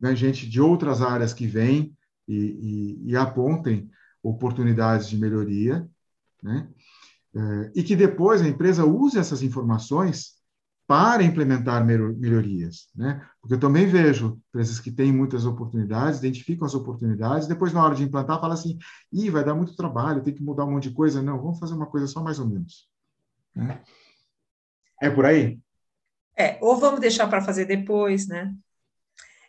né, 0.00 0.14
gente 0.14 0.48
de 0.48 0.60
outras 0.60 1.00
áreas 1.00 1.32
que 1.32 1.46
vêm 1.46 1.96
e, 2.28 2.34
e, 3.04 3.10
e 3.10 3.16
apontem 3.16 3.90
oportunidades 4.22 5.08
de 5.08 5.18
melhoria, 5.18 5.88
né? 6.42 6.68
É, 7.36 7.72
e 7.74 7.82
que 7.82 7.96
depois 7.96 8.40
a 8.40 8.48
empresa 8.48 8.84
use 8.84 9.18
essas 9.18 9.42
informações 9.42 10.34
para 10.86 11.22
implementar 11.22 11.84
melhorias, 11.84 12.88
né? 12.94 13.26
Porque 13.40 13.54
eu 13.54 13.60
também 13.60 13.86
vejo 13.86 14.38
empresas 14.48 14.78
que 14.78 14.92
têm 14.92 15.12
muitas 15.12 15.46
oportunidades, 15.46 16.18
identificam 16.18 16.66
as 16.66 16.74
oportunidades, 16.74 17.48
depois 17.48 17.72
na 17.72 17.82
hora 17.82 17.94
de 17.94 18.04
implantar 18.04 18.40
fala 18.40 18.54
assim, 18.54 18.78
ih, 19.12 19.30
vai 19.30 19.44
dar 19.44 19.54
muito 19.54 19.74
trabalho, 19.74 20.22
tem 20.22 20.34
que 20.34 20.42
mudar 20.42 20.64
um 20.64 20.72
monte 20.72 20.90
de 20.90 20.94
coisa. 20.94 21.22
Não, 21.22 21.40
vamos 21.40 21.58
fazer 21.58 21.74
uma 21.74 21.86
coisa 21.86 22.06
só 22.06 22.22
mais 22.22 22.38
ou 22.38 22.46
menos. 22.46 22.88
Né? 23.54 23.82
É 25.00 25.10
por 25.10 25.24
aí? 25.24 25.58
É, 26.36 26.58
ou 26.60 26.76
vamos 26.76 27.00
deixar 27.00 27.28
para 27.28 27.42
fazer 27.42 27.64
depois, 27.64 28.26
né? 28.26 28.54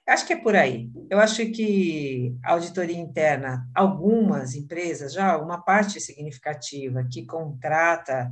Acho 0.07 0.27
que 0.27 0.33
é 0.33 0.37
por 0.37 0.55
aí. 0.55 0.91
Eu 1.09 1.19
acho 1.19 1.43
que 1.47 2.35
a 2.43 2.51
auditoria 2.51 2.97
interna, 2.97 3.67
algumas 3.73 4.53
empresas, 4.53 5.13
já 5.13 5.35
uma 5.37 5.61
parte 5.63 5.99
significativa 5.99 7.07
que 7.11 7.25
contrata 7.25 8.31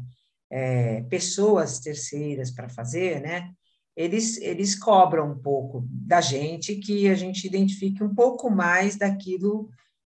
é, 0.52 1.02
pessoas 1.10 1.80
terceiras 1.80 2.52
para 2.52 2.70
fazer, 2.70 3.22
né? 3.22 3.52
Eles, 3.96 4.38
eles 4.38 4.76
cobram 4.78 5.32
um 5.32 5.40
pouco 5.40 5.84
da 5.90 6.22
gente 6.22 6.76
que 6.76 7.10
a 7.10 7.16
gente 7.16 7.46
identifique 7.46 8.04
um 8.04 8.14
pouco 8.14 8.50
mais 8.50 8.96
daquilo 8.96 9.70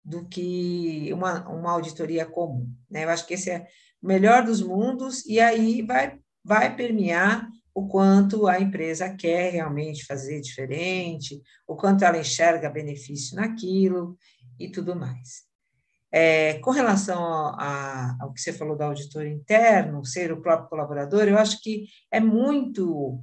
do 0.05 0.25
que 0.27 1.13
uma, 1.13 1.49
uma 1.49 1.73
auditoria 1.73 2.25
comum. 2.25 2.73
Né? 2.91 3.05
Eu 3.05 3.11
acho 3.11 3.27
que 3.27 3.35
esse 3.35 3.51
é 3.51 3.67
o 4.03 4.07
melhor 4.07 4.45
dos 4.45 4.63
mundos, 4.63 5.25
e 5.27 5.39
aí 5.39 5.83
vai, 5.83 6.19
vai 6.45 6.75
permear 6.75 7.48
o 7.79 7.87
quanto 7.87 8.49
a 8.49 8.61
empresa 8.61 9.09
quer 9.15 9.53
realmente 9.53 10.05
fazer 10.05 10.41
diferente, 10.41 11.41
o 11.65 11.77
quanto 11.77 12.05
ela 12.05 12.19
enxerga 12.19 12.69
benefício 12.69 13.37
naquilo 13.37 14.19
e 14.59 14.69
tudo 14.69 14.97
mais. 14.97 15.47
É, 16.11 16.55
com 16.55 16.73
relação 16.73 17.23
a, 17.23 18.17
ao 18.21 18.33
que 18.33 18.41
você 18.41 18.53
falou 18.53 18.77
do 18.77 18.83
auditor 18.83 19.25
interno, 19.27 20.05
ser 20.05 20.33
o 20.33 20.43
próprio 20.43 20.69
colaborador, 20.69 21.29
eu 21.29 21.39
acho 21.39 21.63
que 21.63 21.85
é 22.11 22.19
muito. 22.19 23.23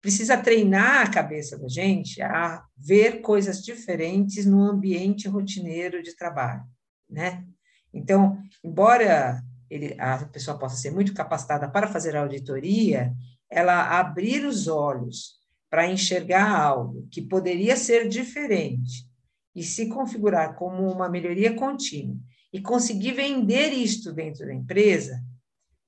Precisa 0.00 0.38
treinar 0.38 1.02
a 1.02 1.10
cabeça 1.10 1.58
da 1.58 1.68
gente 1.68 2.22
a 2.22 2.64
ver 2.78 3.20
coisas 3.20 3.62
diferentes 3.62 4.46
no 4.46 4.62
ambiente 4.62 5.28
rotineiro 5.28 6.02
de 6.02 6.16
trabalho, 6.16 6.62
né? 7.06 7.44
Então, 7.92 8.38
embora 8.64 9.42
ele, 9.68 9.94
a 10.00 10.24
pessoa 10.24 10.58
possa 10.58 10.76
ser 10.76 10.90
muito 10.90 11.12
capacitada 11.12 11.68
para 11.68 11.86
fazer 11.86 12.16
a 12.16 12.22
auditoria, 12.22 13.12
ela 13.50 13.98
abrir 13.98 14.44
os 14.44 14.68
olhos 14.68 15.40
para 15.68 15.90
enxergar 15.90 16.50
algo 16.50 17.06
que 17.10 17.20
poderia 17.20 17.76
ser 17.76 18.08
diferente 18.08 19.08
e 19.54 19.62
se 19.62 19.88
configurar 19.88 20.54
como 20.54 20.90
uma 20.90 21.08
melhoria 21.08 21.54
contínua 21.54 22.16
e 22.52 22.60
conseguir 22.60 23.12
vender 23.12 23.72
isto 23.72 24.12
dentro 24.12 24.46
da 24.46 24.54
empresa 24.54 25.22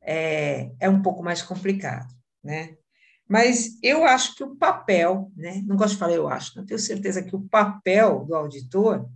é, 0.00 0.70
é 0.80 0.88
um 0.88 1.00
pouco 1.00 1.22
mais 1.22 1.42
complicado, 1.42 2.12
né? 2.42 2.76
Mas 3.28 3.78
eu 3.82 4.04
acho 4.04 4.34
que 4.34 4.44
o 4.44 4.56
papel, 4.56 5.30
né? 5.36 5.62
Não 5.64 5.76
gosto 5.76 5.92
de 5.92 5.98
falar 5.98 6.14
eu 6.14 6.28
acho, 6.28 6.56
não 6.56 6.66
tenho 6.66 6.78
certeza 6.78 7.22
que 7.22 7.34
o 7.34 7.42
papel 7.48 8.24
do 8.24 8.34
auditor 8.34 9.08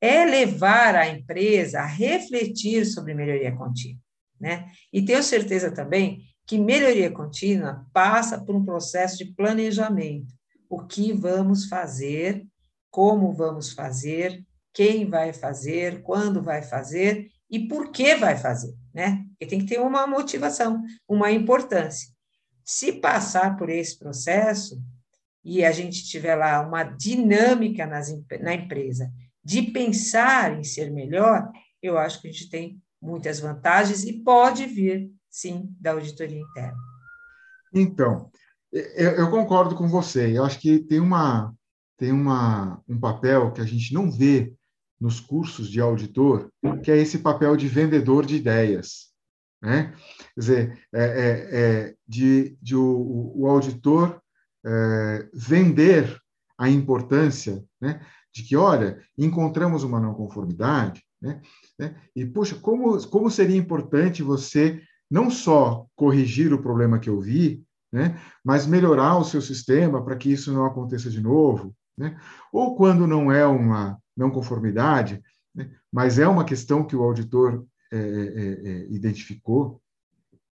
é 0.00 0.24
levar 0.24 0.94
a 0.94 1.08
empresa 1.08 1.80
a 1.80 1.86
refletir 1.86 2.86
sobre 2.86 3.12
melhoria 3.12 3.54
contínua, 3.54 4.00
né? 4.40 4.70
E 4.92 5.04
tenho 5.04 5.22
certeza 5.22 5.70
também 5.70 6.24
que 6.46 6.58
melhoria 6.58 7.10
contínua 7.10 7.86
passa 7.92 8.38
por 8.40 8.54
um 8.54 8.64
processo 8.64 9.18
de 9.18 9.26
planejamento. 9.26 10.34
O 10.68 10.84
que 10.84 11.12
vamos 11.12 11.66
fazer, 11.66 12.46
como 12.90 13.32
vamos 13.32 13.72
fazer, 13.72 14.44
quem 14.72 15.08
vai 15.08 15.32
fazer, 15.32 16.02
quando 16.02 16.42
vai 16.42 16.62
fazer 16.62 17.30
e 17.50 17.66
por 17.66 17.90
que 17.90 18.14
vai 18.14 18.36
fazer, 18.36 18.74
né? 18.94 19.24
Tem 19.38 19.58
que 19.58 19.66
ter 19.66 19.80
uma 19.80 20.06
motivação, 20.06 20.82
uma 21.08 21.30
importância. 21.32 22.08
Se 22.64 22.92
passar 22.92 23.56
por 23.56 23.68
esse 23.68 23.98
processo 23.98 24.80
e 25.44 25.64
a 25.64 25.72
gente 25.72 26.04
tiver 26.04 26.36
lá 26.36 26.60
uma 26.60 26.84
dinâmica 26.84 27.86
nas, 27.86 28.14
na 28.40 28.54
empresa 28.54 29.12
de 29.42 29.62
pensar 29.62 30.58
em 30.58 30.62
ser 30.62 30.90
melhor, 30.92 31.50
eu 31.82 31.98
acho 31.98 32.20
que 32.20 32.28
a 32.28 32.30
gente 32.32 32.48
tem 32.48 32.80
muitas 33.00 33.40
vantagens 33.40 34.04
e 34.04 34.22
pode 34.22 34.66
vir 34.66 35.10
sim, 35.30 35.74
da 35.80 35.92
auditoria 35.92 36.40
interna. 36.40 36.78
Então, 37.72 38.30
eu, 38.72 39.30
concordo 39.30 39.74
com 39.74 39.88
você. 39.88 40.36
Eu 40.36 40.44
acho 40.44 40.58
que 40.58 40.78
tem, 40.80 41.00
uma, 41.00 41.54
tem 41.96 42.12
uma, 42.12 42.82
um 42.88 42.98
papel 42.98 43.52
que 43.52 43.60
a 43.60 43.64
gente 43.64 43.92
não 43.94 44.10
vê 44.10 44.52
nos 45.00 45.18
cursos 45.18 45.70
de 45.70 45.80
auditor, 45.80 46.50
que 46.82 46.90
é 46.90 46.96
esse 46.96 47.18
papel 47.18 47.56
de 47.56 47.68
vendedor 47.68 48.26
de 48.26 48.36
ideias. 48.36 49.10
Né? 49.62 49.94
Quer 50.34 50.40
dizer, 50.40 50.86
é, 50.92 51.04
é, 51.04 51.60
é 51.60 51.94
de, 52.06 52.56
de 52.60 52.76
o, 52.76 53.32
o 53.34 53.46
auditor 53.46 54.20
é, 54.64 55.28
vender 55.32 56.20
a 56.58 56.68
importância 56.68 57.64
né, 57.80 58.04
de 58.32 58.42
que, 58.42 58.56
olha, 58.56 59.02
encontramos 59.16 59.82
uma 59.82 59.98
não 59.98 60.12
conformidade, 60.12 61.02
né, 61.20 61.40
né, 61.78 61.96
e, 62.14 62.26
puxa, 62.26 62.56
como, 62.56 63.00
como 63.08 63.30
seria 63.30 63.56
importante 63.56 64.22
você 64.22 64.82
não 65.10 65.30
só 65.30 65.86
corrigir 65.96 66.52
o 66.52 66.62
problema 66.62 66.98
que 66.98 67.10
eu 67.10 67.20
vi, 67.20 67.64
né, 67.92 68.20
mas 68.44 68.66
melhorar 68.66 69.16
o 69.16 69.24
seu 69.24 69.42
sistema 69.42 70.04
para 70.04 70.16
que 70.16 70.30
isso 70.30 70.52
não 70.52 70.64
aconteça 70.64 71.10
de 71.10 71.20
novo, 71.20 71.74
né? 71.98 72.16
Ou 72.52 72.76
quando 72.76 73.06
não 73.06 73.32
é 73.32 73.44
uma 73.44 73.98
não 74.16 74.30
conformidade, 74.30 75.20
né, 75.54 75.70
mas 75.92 76.18
é 76.18 76.28
uma 76.28 76.44
questão 76.44 76.86
que 76.86 76.94
o 76.94 77.02
auditor 77.02 77.66
é, 77.92 77.98
é, 77.98 78.00
é, 78.00 78.86
identificou, 78.90 79.82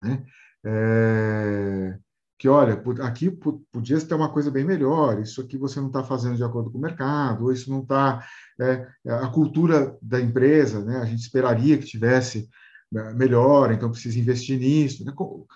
né? 0.02 0.24
É, 0.64 1.98
que 2.38 2.48
olha, 2.48 2.82
aqui 3.02 3.30
podia 3.30 4.00
ter 4.00 4.14
uma 4.14 4.30
coisa 4.30 4.50
bem 4.50 4.64
melhor, 4.64 5.20
isso 5.20 5.40
aqui 5.40 5.56
você 5.56 5.80
não 5.80 5.86
está 5.86 6.04
fazendo 6.04 6.36
de 6.36 6.44
acordo 6.44 6.70
com 6.70 6.76
o 6.76 6.80
mercado, 6.80 7.44
ou 7.44 7.52
isso 7.52 7.70
não 7.70 7.80
está. 7.80 8.26
É, 8.60 8.86
a 9.06 9.28
cultura 9.28 9.96
da 10.02 10.20
empresa, 10.20 10.84
né? 10.84 10.98
a 10.98 11.04
gente 11.04 11.20
esperaria 11.20 11.78
que 11.78 11.86
tivesse 11.86 12.48
melhor, 12.90 13.72
então 13.72 13.90
precisa 13.90 14.18
investir 14.18 14.58
nisso. 14.58 15.04
Né? 15.04 15.12
O 15.16 15.46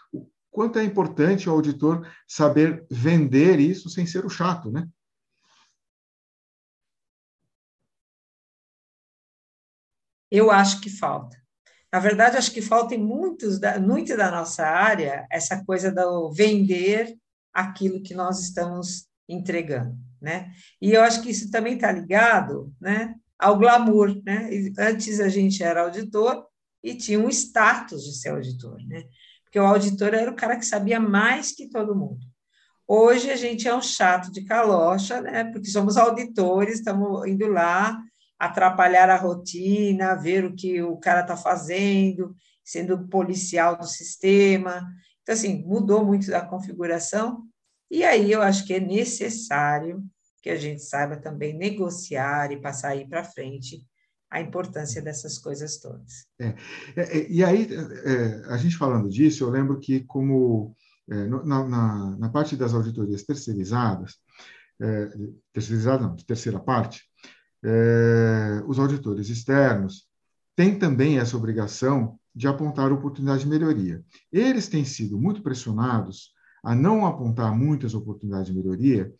quanto 0.50 0.78
é 0.78 0.84
importante 0.84 1.48
o 1.48 1.52
auditor 1.52 2.06
saber 2.26 2.84
vender 2.90 3.60
isso 3.60 3.88
sem 3.88 4.04
ser 4.04 4.24
o 4.24 4.30
chato, 4.30 4.70
né? 4.70 4.88
Eu 10.30 10.50
acho 10.50 10.80
que 10.80 10.88
falta. 10.88 11.36
Na 11.92 11.98
verdade, 11.98 12.36
acho 12.36 12.52
que 12.52 12.62
falta 12.62 12.94
em 12.94 13.02
muitos 13.02 13.58
da, 13.58 13.80
muito 13.80 14.16
da 14.16 14.30
nossa 14.30 14.64
área 14.64 15.26
essa 15.30 15.64
coisa 15.64 15.90
do 15.90 16.30
vender 16.30 17.16
aquilo 17.52 18.02
que 18.02 18.14
nós 18.14 18.40
estamos 18.40 19.08
entregando, 19.28 19.96
né? 20.20 20.52
E 20.80 20.92
eu 20.92 21.02
acho 21.02 21.20
que 21.22 21.30
isso 21.30 21.50
também 21.50 21.74
está 21.74 21.90
ligado, 21.90 22.72
né, 22.80 23.14
ao 23.36 23.58
glamour, 23.58 24.22
né? 24.24 24.48
Antes 24.78 25.18
a 25.18 25.28
gente 25.28 25.62
era 25.64 25.82
auditor, 25.82 26.46
e 26.82 26.94
tinha 26.94 27.18
um 27.18 27.28
status 27.28 28.04
de 28.04 28.14
ser 28.16 28.30
auditor, 28.30 28.78
né? 28.86 29.04
Porque 29.44 29.58
o 29.58 29.66
auditor 29.66 30.14
era 30.14 30.30
o 30.30 30.36
cara 30.36 30.56
que 30.56 30.64
sabia 30.64 31.00
mais 31.00 31.52
que 31.52 31.68
todo 31.68 31.94
mundo. 31.94 32.24
Hoje 32.86 33.30
a 33.30 33.36
gente 33.36 33.68
é 33.68 33.74
um 33.74 33.82
chato 33.82 34.32
de 34.32 34.44
calocha, 34.44 35.20
né? 35.20 35.44
Porque 35.44 35.68
somos 35.68 35.96
auditores, 35.96 36.78
estamos 36.78 37.26
indo 37.26 37.46
lá 37.46 38.00
atrapalhar 38.38 39.10
a 39.10 39.16
rotina, 39.16 40.14
ver 40.14 40.44
o 40.46 40.54
que 40.54 40.82
o 40.82 40.96
cara 40.96 41.20
está 41.20 41.36
fazendo, 41.36 42.34
sendo 42.64 43.06
policial 43.08 43.76
do 43.76 43.86
sistema. 43.86 44.88
Então, 45.22 45.34
assim, 45.34 45.62
mudou 45.62 46.04
muito 46.04 46.30
da 46.30 46.40
configuração, 46.40 47.42
e 47.90 48.02
aí 48.02 48.32
eu 48.32 48.40
acho 48.40 48.64
que 48.64 48.74
é 48.74 48.80
necessário 48.80 50.02
que 50.40 50.48
a 50.48 50.56
gente 50.56 50.82
saiba 50.82 51.16
também 51.16 51.52
negociar 51.52 52.50
e 52.50 52.60
passar 52.60 52.90
aí 52.90 53.06
para 53.06 53.24
frente 53.24 53.84
a 54.30 54.40
importância 54.40 55.02
dessas 55.02 55.38
coisas 55.38 55.78
todas. 55.78 56.26
É, 56.38 56.54
é, 56.96 57.18
é 57.18 57.30
e 57.30 57.44
aí, 57.44 57.68
é, 57.72 58.44
a 58.46 58.56
gente 58.56 58.76
falando 58.76 59.08
disso, 59.08 59.42
eu 59.42 59.50
lembro 59.50 59.80
que 59.80 60.00
como 60.04 60.74
é, 61.10 61.26
na, 61.26 61.68
na, 61.68 62.16
na, 62.16 62.28
parte 62.28 62.56
das 62.56 62.72
auditorias 62.72 63.24
terceirizadas, 63.24 64.18
é, 64.80 65.10
terceirizadas 65.52 66.06
não, 66.06 66.14
de 66.14 66.24
terceira 66.24 66.60
parte, 66.60 67.02
os 68.66 68.78
auditores 68.78 69.28
externos 69.28 70.06
têm 70.56 70.78
também 70.78 71.18
essa 71.18 71.36
obrigação 71.36 72.18
de 72.34 72.48
apontar 72.48 72.90
oportunidades 72.90 73.42
de 73.42 73.50
melhoria. 73.50 74.02
Eles 74.32 74.66
têm 74.66 74.82
sido 74.82 75.18
muito 75.18 75.42
pressionados 75.42 76.32
a 76.62 76.74
não 76.74 77.04
apontar 77.04 77.54
muitas 77.54 77.92
oportunidades 77.92 78.46
de 78.46 78.54
melhoria, 78.56 79.12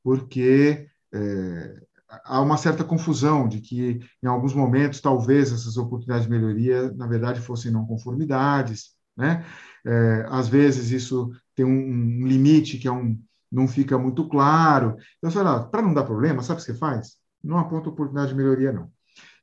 porque 0.00 0.86
é, 1.12 1.82
há 2.08 2.40
uma 2.40 2.56
certa 2.56 2.84
confusão 2.84 3.48
de 3.48 3.60
que, 3.60 4.00
em 4.22 4.26
alguns 4.26 4.54
momentos, 4.54 5.00
talvez 5.00 5.52
essas 5.52 5.76
oportunidades 5.76 6.24
de 6.24 6.30
melhoria, 6.30 6.92
na 6.92 7.06
verdade, 7.06 7.40
fossem 7.40 7.70
não 7.70 7.86
conformidades, 7.86 8.92
né? 9.16 9.44
É, 9.84 10.26
às 10.28 10.48
vezes 10.48 10.90
isso 10.90 11.30
tem 11.54 11.64
um, 11.64 11.70
um, 11.70 12.26
limite 12.26 12.78
que 12.78 12.88
é 12.88 12.92
um, 12.92 13.18
não 13.50 13.66
fica 13.66 13.98
muito 13.98 14.28
claro. 14.28 14.96
Então, 15.18 15.30
sei 15.30 15.42
lá, 15.42 15.64
para 15.64 15.82
não 15.82 15.94
dar 15.94 16.04
problema, 16.04 16.42
sabe 16.42 16.60
o 16.60 16.64
que 16.64 16.72
você 16.72 16.78
faz? 16.78 17.16
Não 17.42 17.58
aponta 17.58 17.88
oportunidade 17.88 18.30
de 18.30 18.36
melhoria, 18.36 18.72
não. 18.72 18.90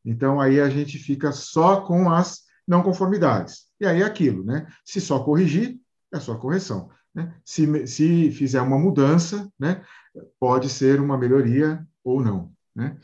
Então, 0.03 0.39
aí 0.39 0.59
a 0.59 0.69
gente 0.69 0.97
fica 0.97 1.31
só 1.31 1.81
com 1.81 2.11
as 2.11 2.43
não 2.67 2.83
conformidades. 2.83 3.65
E 3.79 3.85
aí 3.85 4.01
é 4.01 4.05
aquilo, 4.05 4.43
né? 4.43 4.67
Se 4.83 5.01
só 5.01 5.19
corrigir, 5.19 5.79
é 6.13 6.19
só 6.19 6.35
correção. 6.35 6.89
Né? 7.13 7.33
Se, 7.43 7.87
se 7.87 8.31
fizer 8.31 8.61
uma 8.61 8.77
mudança, 8.77 9.49
né, 9.57 9.83
pode 10.39 10.69
ser 10.69 10.99
uma 10.99 11.17
melhoria 11.17 11.85
ou 12.03 12.21
não. 12.21 12.54
Né? 12.75 12.97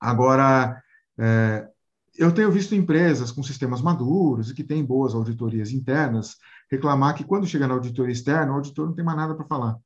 Agora, 0.00 0.82
é, 1.18 1.68
eu 2.16 2.32
tenho 2.32 2.50
visto 2.50 2.74
empresas 2.74 3.30
com 3.30 3.42
sistemas 3.42 3.82
maduros 3.82 4.50
e 4.50 4.54
que 4.54 4.64
têm 4.64 4.84
boas 4.84 5.14
auditorias 5.14 5.70
internas 5.70 6.36
reclamar 6.70 7.14
que 7.14 7.24
quando 7.24 7.46
chega 7.46 7.66
na 7.66 7.74
auditoria 7.74 8.12
externa, 8.12 8.52
o 8.52 8.56
auditor 8.56 8.86
não 8.86 8.94
tem 8.94 9.04
mais 9.04 9.16
nada 9.16 9.34
para 9.34 9.46
falar. 9.46 9.76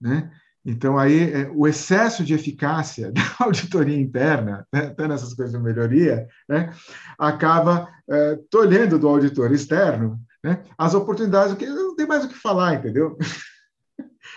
Né? 0.00 0.30
Então, 0.64 0.98
aí, 0.98 1.30
é, 1.30 1.50
o 1.54 1.68
excesso 1.68 2.24
de 2.24 2.34
eficácia 2.34 3.12
da 3.12 3.22
auditoria 3.38 4.00
interna, 4.00 4.66
né, 4.72 4.86
até 4.86 5.06
nessas 5.06 5.34
coisas 5.34 5.54
de 5.54 5.62
melhoria, 5.62 6.26
né, 6.48 6.72
acaba 7.18 7.88
é, 8.08 8.38
tolhendo 8.50 8.98
do 8.98 9.08
auditor 9.08 9.52
externo 9.52 10.18
né, 10.42 10.62
as 10.76 10.94
oportunidades, 10.94 11.54
que 11.54 11.66
não 11.66 11.94
tem 11.94 12.06
mais 12.06 12.24
o 12.24 12.28
que 12.28 12.34
falar, 12.34 12.74
entendeu? 12.74 13.16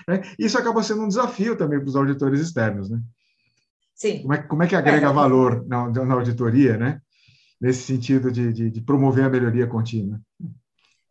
Né? 0.08 0.22
Isso 0.38 0.58
acaba 0.58 0.84
sendo 0.84 1.02
um 1.02 1.08
desafio 1.08 1.58
também 1.58 1.80
para 1.80 1.88
os 1.89 1.96
auditores 1.96 2.39
externos, 2.39 2.88
né? 2.88 3.02
Sim. 3.97 4.21
Como 4.21 4.33
é, 4.33 4.38
como 4.43 4.63
é 4.63 4.67
que 4.67 4.75
agrega 4.75 5.07
é. 5.07 5.12
valor 5.12 5.67
na, 5.67 5.89
na, 5.89 6.13
auditoria, 6.13 6.77
né? 6.77 7.01
Nesse 7.60 7.81
sentido 7.81 8.31
de, 8.31 8.53
de, 8.53 8.69
de 8.69 8.81
promover 8.81 9.25
a 9.25 9.29
melhoria 9.29 9.65
contínua. 9.65 10.21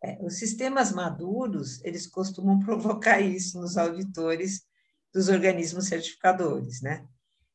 É, 0.01 0.17
os 0.21 0.35
sistemas 0.35 0.93
maduros, 0.93 1.83
eles 1.83 2.07
costumam 2.07 2.57
provocar 2.63 3.19
isso 3.19 3.59
nos 3.59 3.77
auditores 3.77 4.61
dos 5.13 5.27
organismos 5.27 5.87
certificadores, 5.87 6.81
né? 6.81 7.03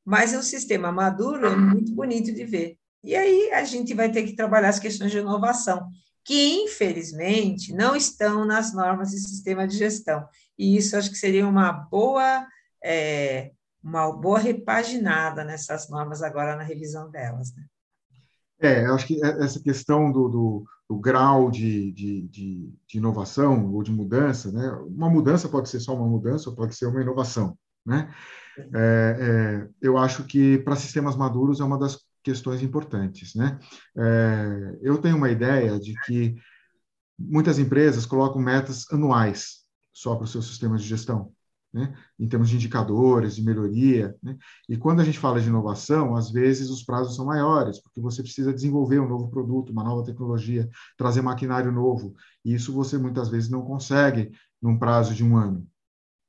Mas 0.04 0.34
o 0.34 0.42
sistema 0.42 0.92
maduro 0.92 1.46
é 1.46 1.56
muito 1.56 1.94
bonito 1.94 2.32
de 2.32 2.44
ver. 2.44 2.76
E 3.02 3.16
aí 3.16 3.52
a 3.52 3.64
gente 3.64 3.94
vai 3.94 4.10
ter 4.10 4.24
que 4.24 4.36
trabalhar 4.36 4.68
as 4.68 4.78
questões 4.78 5.10
de 5.10 5.18
inovação, 5.18 5.88
que 6.24 6.62
infelizmente 6.64 7.72
não 7.72 7.96
estão 7.96 8.44
nas 8.44 8.74
normas 8.74 9.12
de 9.12 9.18
sistema 9.18 9.66
de 9.66 9.78
gestão. 9.78 10.26
E 10.58 10.76
isso 10.76 10.96
acho 10.96 11.10
que 11.10 11.16
seria 11.16 11.46
uma 11.46 11.72
boa 11.72 12.46
é, 12.84 13.52
uma 13.82 14.12
boa 14.12 14.38
repaginada 14.38 15.44
nessas 15.44 15.88
normas 15.88 16.22
agora 16.22 16.56
na 16.56 16.62
revisão 16.62 17.10
delas. 17.10 17.52
Né? 17.54 17.64
É, 18.60 18.86
eu 18.86 18.94
acho 18.94 19.06
que 19.06 19.22
essa 19.24 19.60
questão 19.60 20.12
do, 20.12 20.28
do, 20.28 20.64
do 20.88 20.96
grau 20.96 21.50
de, 21.50 21.90
de, 21.92 22.22
de, 22.28 22.72
de, 22.86 22.98
inovação 22.98 23.72
ou 23.72 23.82
de 23.82 23.90
mudança, 23.90 24.52
né? 24.52 24.70
uma 24.86 25.10
mudança 25.10 25.48
pode 25.48 25.68
ser 25.68 25.80
só 25.80 25.94
uma 25.96 26.06
mudança 26.06 26.48
ou 26.48 26.54
pode 26.54 26.76
ser 26.76 26.86
uma 26.86 27.02
inovação. 27.02 27.58
Né? 27.84 28.14
É, 28.56 28.66
é, 28.72 29.68
eu 29.80 29.98
acho 29.98 30.24
que 30.24 30.58
para 30.58 30.76
sistemas 30.76 31.16
maduros 31.16 31.60
é 31.60 31.64
uma 31.64 31.78
das 31.78 31.98
questões 32.22 32.62
importantes. 32.62 33.34
Né? 33.34 33.58
É, 33.96 34.78
eu 34.80 34.98
tenho 34.98 35.16
uma 35.16 35.30
ideia 35.30 35.80
de 35.80 35.94
que 36.04 36.36
muitas 37.18 37.58
empresas 37.58 38.06
colocam 38.06 38.40
metas 38.40 38.86
anuais 38.92 39.62
só 39.92 40.14
para 40.14 40.24
os 40.24 40.30
seus 40.30 40.46
sistemas 40.46 40.82
de 40.82 40.88
gestão 40.88 41.32
né, 41.72 41.94
em 42.18 42.28
termos 42.28 42.48
de 42.50 42.56
indicadores, 42.56 43.34
de 43.34 43.42
melhoria. 43.42 44.14
Né? 44.22 44.36
E 44.68 44.76
quando 44.76 45.00
a 45.00 45.04
gente 45.04 45.18
fala 45.18 45.40
de 45.40 45.48
inovação, 45.48 46.14
às 46.14 46.30
vezes 46.30 46.68
os 46.68 46.82
prazos 46.82 47.16
são 47.16 47.24
maiores, 47.24 47.80
porque 47.80 48.00
você 48.00 48.22
precisa 48.22 48.52
desenvolver 48.52 49.00
um 49.00 49.08
novo 49.08 49.30
produto, 49.30 49.72
uma 49.72 49.82
nova 49.82 50.04
tecnologia, 50.04 50.68
trazer 50.98 51.22
maquinário 51.22 51.72
novo. 51.72 52.14
E 52.44 52.54
isso 52.54 52.72
você 52.72 52.98
muitas 52.98 53.28
vezes 53.28 53.48
não 53.48 53.62
consegue 53.62 54.32
num 54.60 54.78
prazo 54.78 55.14
de 55.14 55.24
um 55.24 55.36
ano. 55.36 55.66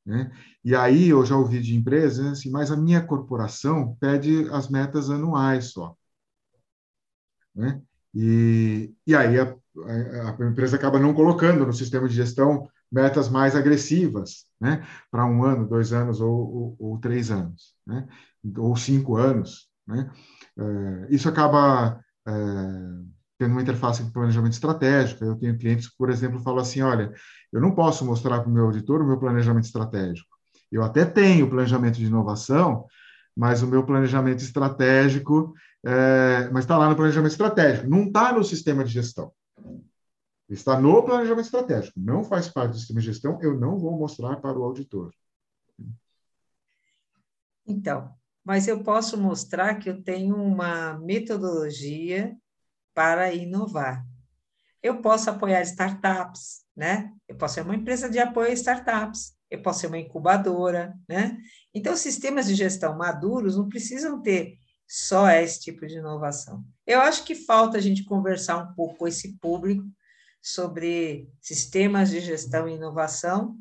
Né? 0.06 0.32
E 0.64 0.76
aí 0.76 1.10
eu 1.10 1.26
já 1.26 1.36
ouvi 1.38 1.62
de 1.62 1.76
empresas 1.76 2.26
assim, 2.26 2.50
mas 2.50 2.72
a 2.72 2.78
minha 2.78 3.02
corporação 3.06 3.96
pede 4.00 4.50
as 4.52 4.70
metas 4.70 5.10
anuais 5.10 5.72
só. 5.72 5.96
Né? 7.54 7.82
E, 8.14 8.94
e 9.08 9.16
aí 9.16 9.40
a, 9.40 9.44
a, 9.44 10.44
a 10.44 10.50
empresa 10.50 10.76
acaba 10.76 11.00
não 11.00 11.14
colocando 11.14 11.66
no 11.66 11.74
sistema 11.74 12.08
de 12.08 12.16
gestão 12.16 12.70
metas 12.94 13.28
mais 13.28 13.56
agressivas, 13.56 14.46
né? 14.62 14.86
Para 15.10 15.26
um 15.26 15.44
ano, 15.44 15.68
dois 15.68 15.92
anos 15.92 16.22
ou, 16.22 16.30
ou, 16.30 16.76
ou, 16.80 17.00
três 17.00 17.32
anos, 17.32 17.74
né? 17.86 18.08
Ou 18.58 18.76
cinco 18.76 19.18
anos, 19.18 19.68
né? 19.88 20.12
É, 20.58 21.08
isso 21.10 21.28
acaba 21.28 22.00
é, 22.28 22.32
tendo 23.40 23.52
uma 23.52 23.62
interface 23.64 24.04
com 24.04 24.12
planejamento 24.12 24.54
estratégico. 24.54 25.26
Eu 25.26 25.36
tenho 25.36 25.58
clientes 25.58 25.88
que, 25.90 25.98
por 25.98 26.12
exemplo, 26.12 26.40
falam 26.40 26.62
assim, 26.62 26.82
olha, 26.82 27.12
eu 27.52 27.60
não 27.60 27.74
posso 27.74 28.06
mostrar 28.06 28.40
para 28.42 28.50
o 28.50 28.54
meu 28.54 28.66
auditor 28.66 29.02
o 29.02 29.08
meu 29.08 29.20
planejamento 29.20 29.66
estratégico. 29.66 30.30
Eu 30.72 30.84
até 30.84 31.04
tenho 31.04 31.50
planejamento 31.50 31.96
de 31.96 32.06
inovação, 32.06 32.86
mas 33.36 33.64
o 33.64 33.68
meu 33.68 33.84
planejamento 33.84 34.44
estratégico, 34.44 35.54
é, 35.84 36.48
mas 36.52 36.64
está 36.64 36.78
lá 36.78 36.90
no 36.90 36.96
planejamento 36.96 37.32
estratégico, 37.32 37.90
não 37.90 38.04
está 38.04 38.32
no 38.32 38.44
sistema 38.44 38.84
de 38.84 38.92
gestão. 38.92 39.32
Está 40.50 40.80
no 40.80 41.04
planejamento 41.04 41.46
estratégico, 41.46 42.00
não 42.00 42.24
faz 42.24 42.48
parte 42.48 42.72
do 42.72 42.78
sistema 42.78 43.00
de 43.00 43.06
gestão, 43.06 43.40
eu 43.42 43.58
não 43.58 43.78
vou 43.78 43.98
mostrar 43.98 44.38
para 44.38 44.58
o 44.58 44.64
auditor. 44.64 45.14
Então, 47.66 48.14
mas 48.44 48.68
eu 48.68 48.84
posso 48.84 49.18
mostrar 49.18 49.76
que 49.76 49.90
eu 49.90 50.04
tenho 50.04 50.36
uma 50.36 51.00
metodologia 51.00 52.36
para 52.94 53.34
inovar. 53.34 54.06
Eu 54.82 55.02
posso 55.02 55.30
apoiar 55.30 55.62
startups, 55.62 56.66
né? 56.76 57.14
Eu 57.28 57.38
posso 57.38 57.56
ser 57.56 57.62
uma 57.62 57.76
empresa 57.76 58.10
de 58.10 58.20
apoio 58.20 58.50
a 58.50 58.54
startups, 58.54 59.34
eu 59.50 59.62
posso 59.62 59.80
ser 59.80 59.88
uma 59.88 59.98
incubadora, 59.98 60.94
né? 61.08 61.38
Então, 61.74 61.96
sistemas 61.96 62.48
de 62.48 62.56
gestão 62.56 62.98
maduros 62.98 63.56
não 63.56 63.70
precisam 63.70 64.22
ter 64.22 64.58
só 64.86 65.30
esse 65.30 65.62
tipo 65.62 65.88
de 65.88 65.98
inovação. 65.98 66.66
Eu 66.86 67.00
acho 67.00 67.24
que 67.24 67.34
falta 67.34 67.78
a 67.78 67.82
gente 67.82 68.04
conversar 68.04 68.58
um 68.58 68.74
pouco 68.76 68.98
com 68.98 69.08
esse 69.08 69.38
público 69.38 69.84
sobre 70.44 71.30
sistemas 71.40 72.10
de 72.10 72.20
gestão 72.20 72.68
e 72.68 72.76
inovação 72.76 73.58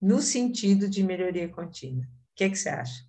no 0.00 0.22
sentido 0.22 0.88
de 0.88 1.02
melhoria 1.02 1.48
contínua. 1.48 2.04
O 2.04 2.34
que, 2.36 2.44
é 2.44 2.48
que 2.48 2.56
você 2.56 2.68
acha? 2.68 3.02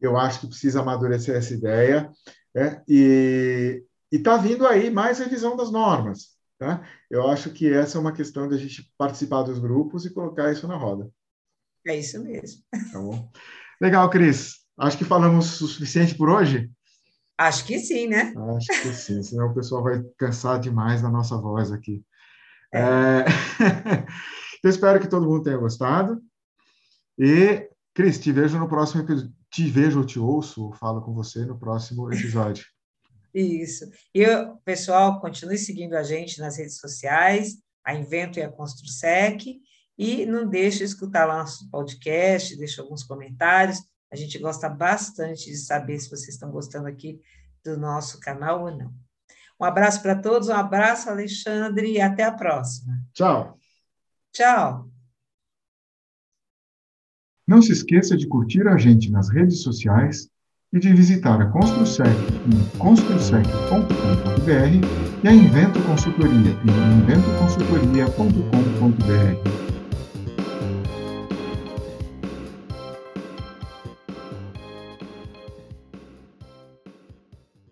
Eu 0.00 0.16
acho 0.16 0.40
que 0.40 0.46
precisa 0.48 0.80
amadurecer 0.80 1.36
essa 1.36 1.52
ideia 1.52 2.10
é, 2.54 2.82
e 2.88 3.84
está 4.10 4.38
vindo 4.38 4.66
aí 4.66 4.90
mais 4.90 5.18
revisão 5.18 5.54
das 5.54 5.70
normas. 5.70 6.34
Tá? 6.58 6.82
Eu 7.10 7.28
acho 7.28 7.50
que 7.50 7.70
essa 7.70 7.98
é 7.98 8.00
uma 8.00 8.12
questão 8.12 8.48
da 8.48 8.56
gente 8.56 8.90
participar 8.96 9.42
dos 9.42 9.58
grupos 9.58 10.06
e 10.06 10.12
colocar 10.12 10.50
isso 10.50 10.66
na 10.66 10.76
roda. 10.76 11.10
É 11.86 11.94
isso 11.94 12.22
mesmo. 12.22 12.62
Tá 12.90 12.98
bom. 12.98 13.30
Legal, 13.80 14.08
Cris. 14.08 14.54
Acho 14.78 14.96
que 14.96 15.04
falamos 15.04 15.60
o 15.60 15.68
suficiente 15.68 16.14
por 16.14 16.30
hoje. 16.30 16.70
Acho 17.36 17.66
que 17.66 17.78
sim, 17.78 18.06
né? 18.06 18.32
Acho 18.56 18.82
que 18.82 18.94
sim, 18.94 19.22
senão 19.22 19.48
o 19.48 19.54
pessoal 19.54 19.82
vai 19.82 20.02
cansar 20.16 20.58
demais 20.58 21.02
da 21.02 21.10
nossa 21.10 21.36
voz 21.36 21.70
aqui. 21.70 22.02
É... 22.72 22.80
é. 22.80 23.24
então, 24.58 24.70
espero 24.70 25.00
que 25.00 25.08
todo 25.08 25.26
mundo 25.26 25.42
tenha 25.42 25.56
gostado. 25.56 26.20
E, 27.18 27.68
Cris, 27.94 28.18
te 28.18 28.32
vejo 28.32 28.58
no 28.58 28.68
próximo 28.68 29.02
episódio. 29.02 29.34
Te 29.50 29.68
vejo 29.70 30.00
ou 30.00 30.04
te 30.04 30.18
ouço, 30.18 30.72
falo 30.72 31.00
com 31.00 31.14
você 31.14 31.44
no 31.46 31.58
próximo 31.58 32.12
episódio. 32.12 32.66
Isso. 33.32 33.88
E, 34.14 34.24
pessoal, 34.64 35.20
continue 35.20 35.58
seguindo 35.58 35.94
a 35.94 36.02
gente 36.02 36.40
nas 36.40 36.56
redes 36.56 36.78
sociais, 36.78 37.56
a 37.84 37.94
Invento 37.94 38.38
e 38.38 38.42
a 38.42 38.50
Construsec, 38.50 39.60
e 39.98 40.26
não 40.26 40.48
deixe 40.48 40.78
de 40.78 40.84
escutar 40.84 41.26
lá 41.26 41.38
nosso 41.38 41.70
podcast, 41.70 42.56
deixe 42.56 42.80
alguns 42.80 43.02
comentários. 43.02 43.78
A 44.10 44.16
gente 44.16 44.38
gosta 44.38 44.68
bastante 44.68 45.50
de 45.50 45.56
saber 45.56 45.98
se 45.98 46.10
vocês 46.10 46.34
estão 46.34 46.50
gostando 46.50 46.86
aqui 46.86 47.20
do 47.64 47.76
nosso 47.76 48.20
canal 48.20 48.64
ou 48.64 48.70
não. 48.70 49.05
Um 49.60 49.64
abraço 49.64 50.02
para 50.02 50.14
todos, 50.14 50.48
um 50.48 50.54
abraço, 50.54 51.08
Alexandre, 51.08 51.92
e 51.92 52.00
até 52.00 52.24
a 52.24 52.32
próxima. 52.32 52.98
Tchau. 53.12 53.58
Tchau. 54.32 54.90
Não 57.46 57.62
se 57.62 57.72
esqueça 57.72 58.16
de 58.16 58.26
curtir 58.26 58.66
a 58.66 58.76
gente 58.76 59.10
nas 59.10 59.30
redes 59.30 59.62
sociais 59.62 60.28
e 60.72 60.78
de 60.78 60.92
visitar 60.92 61.40
a 61.40 61.46
Construsec 61.46 62.10
em 62.46 62.78
construsec.com.br 62.78 65.22
e 65.22 65.28
a 65.28 65.32
Invento 65.32 65.80
Consultoria 65.84 66.50
em 66.50 67.00
inventoconsultoria.com.br. 67.00 69.65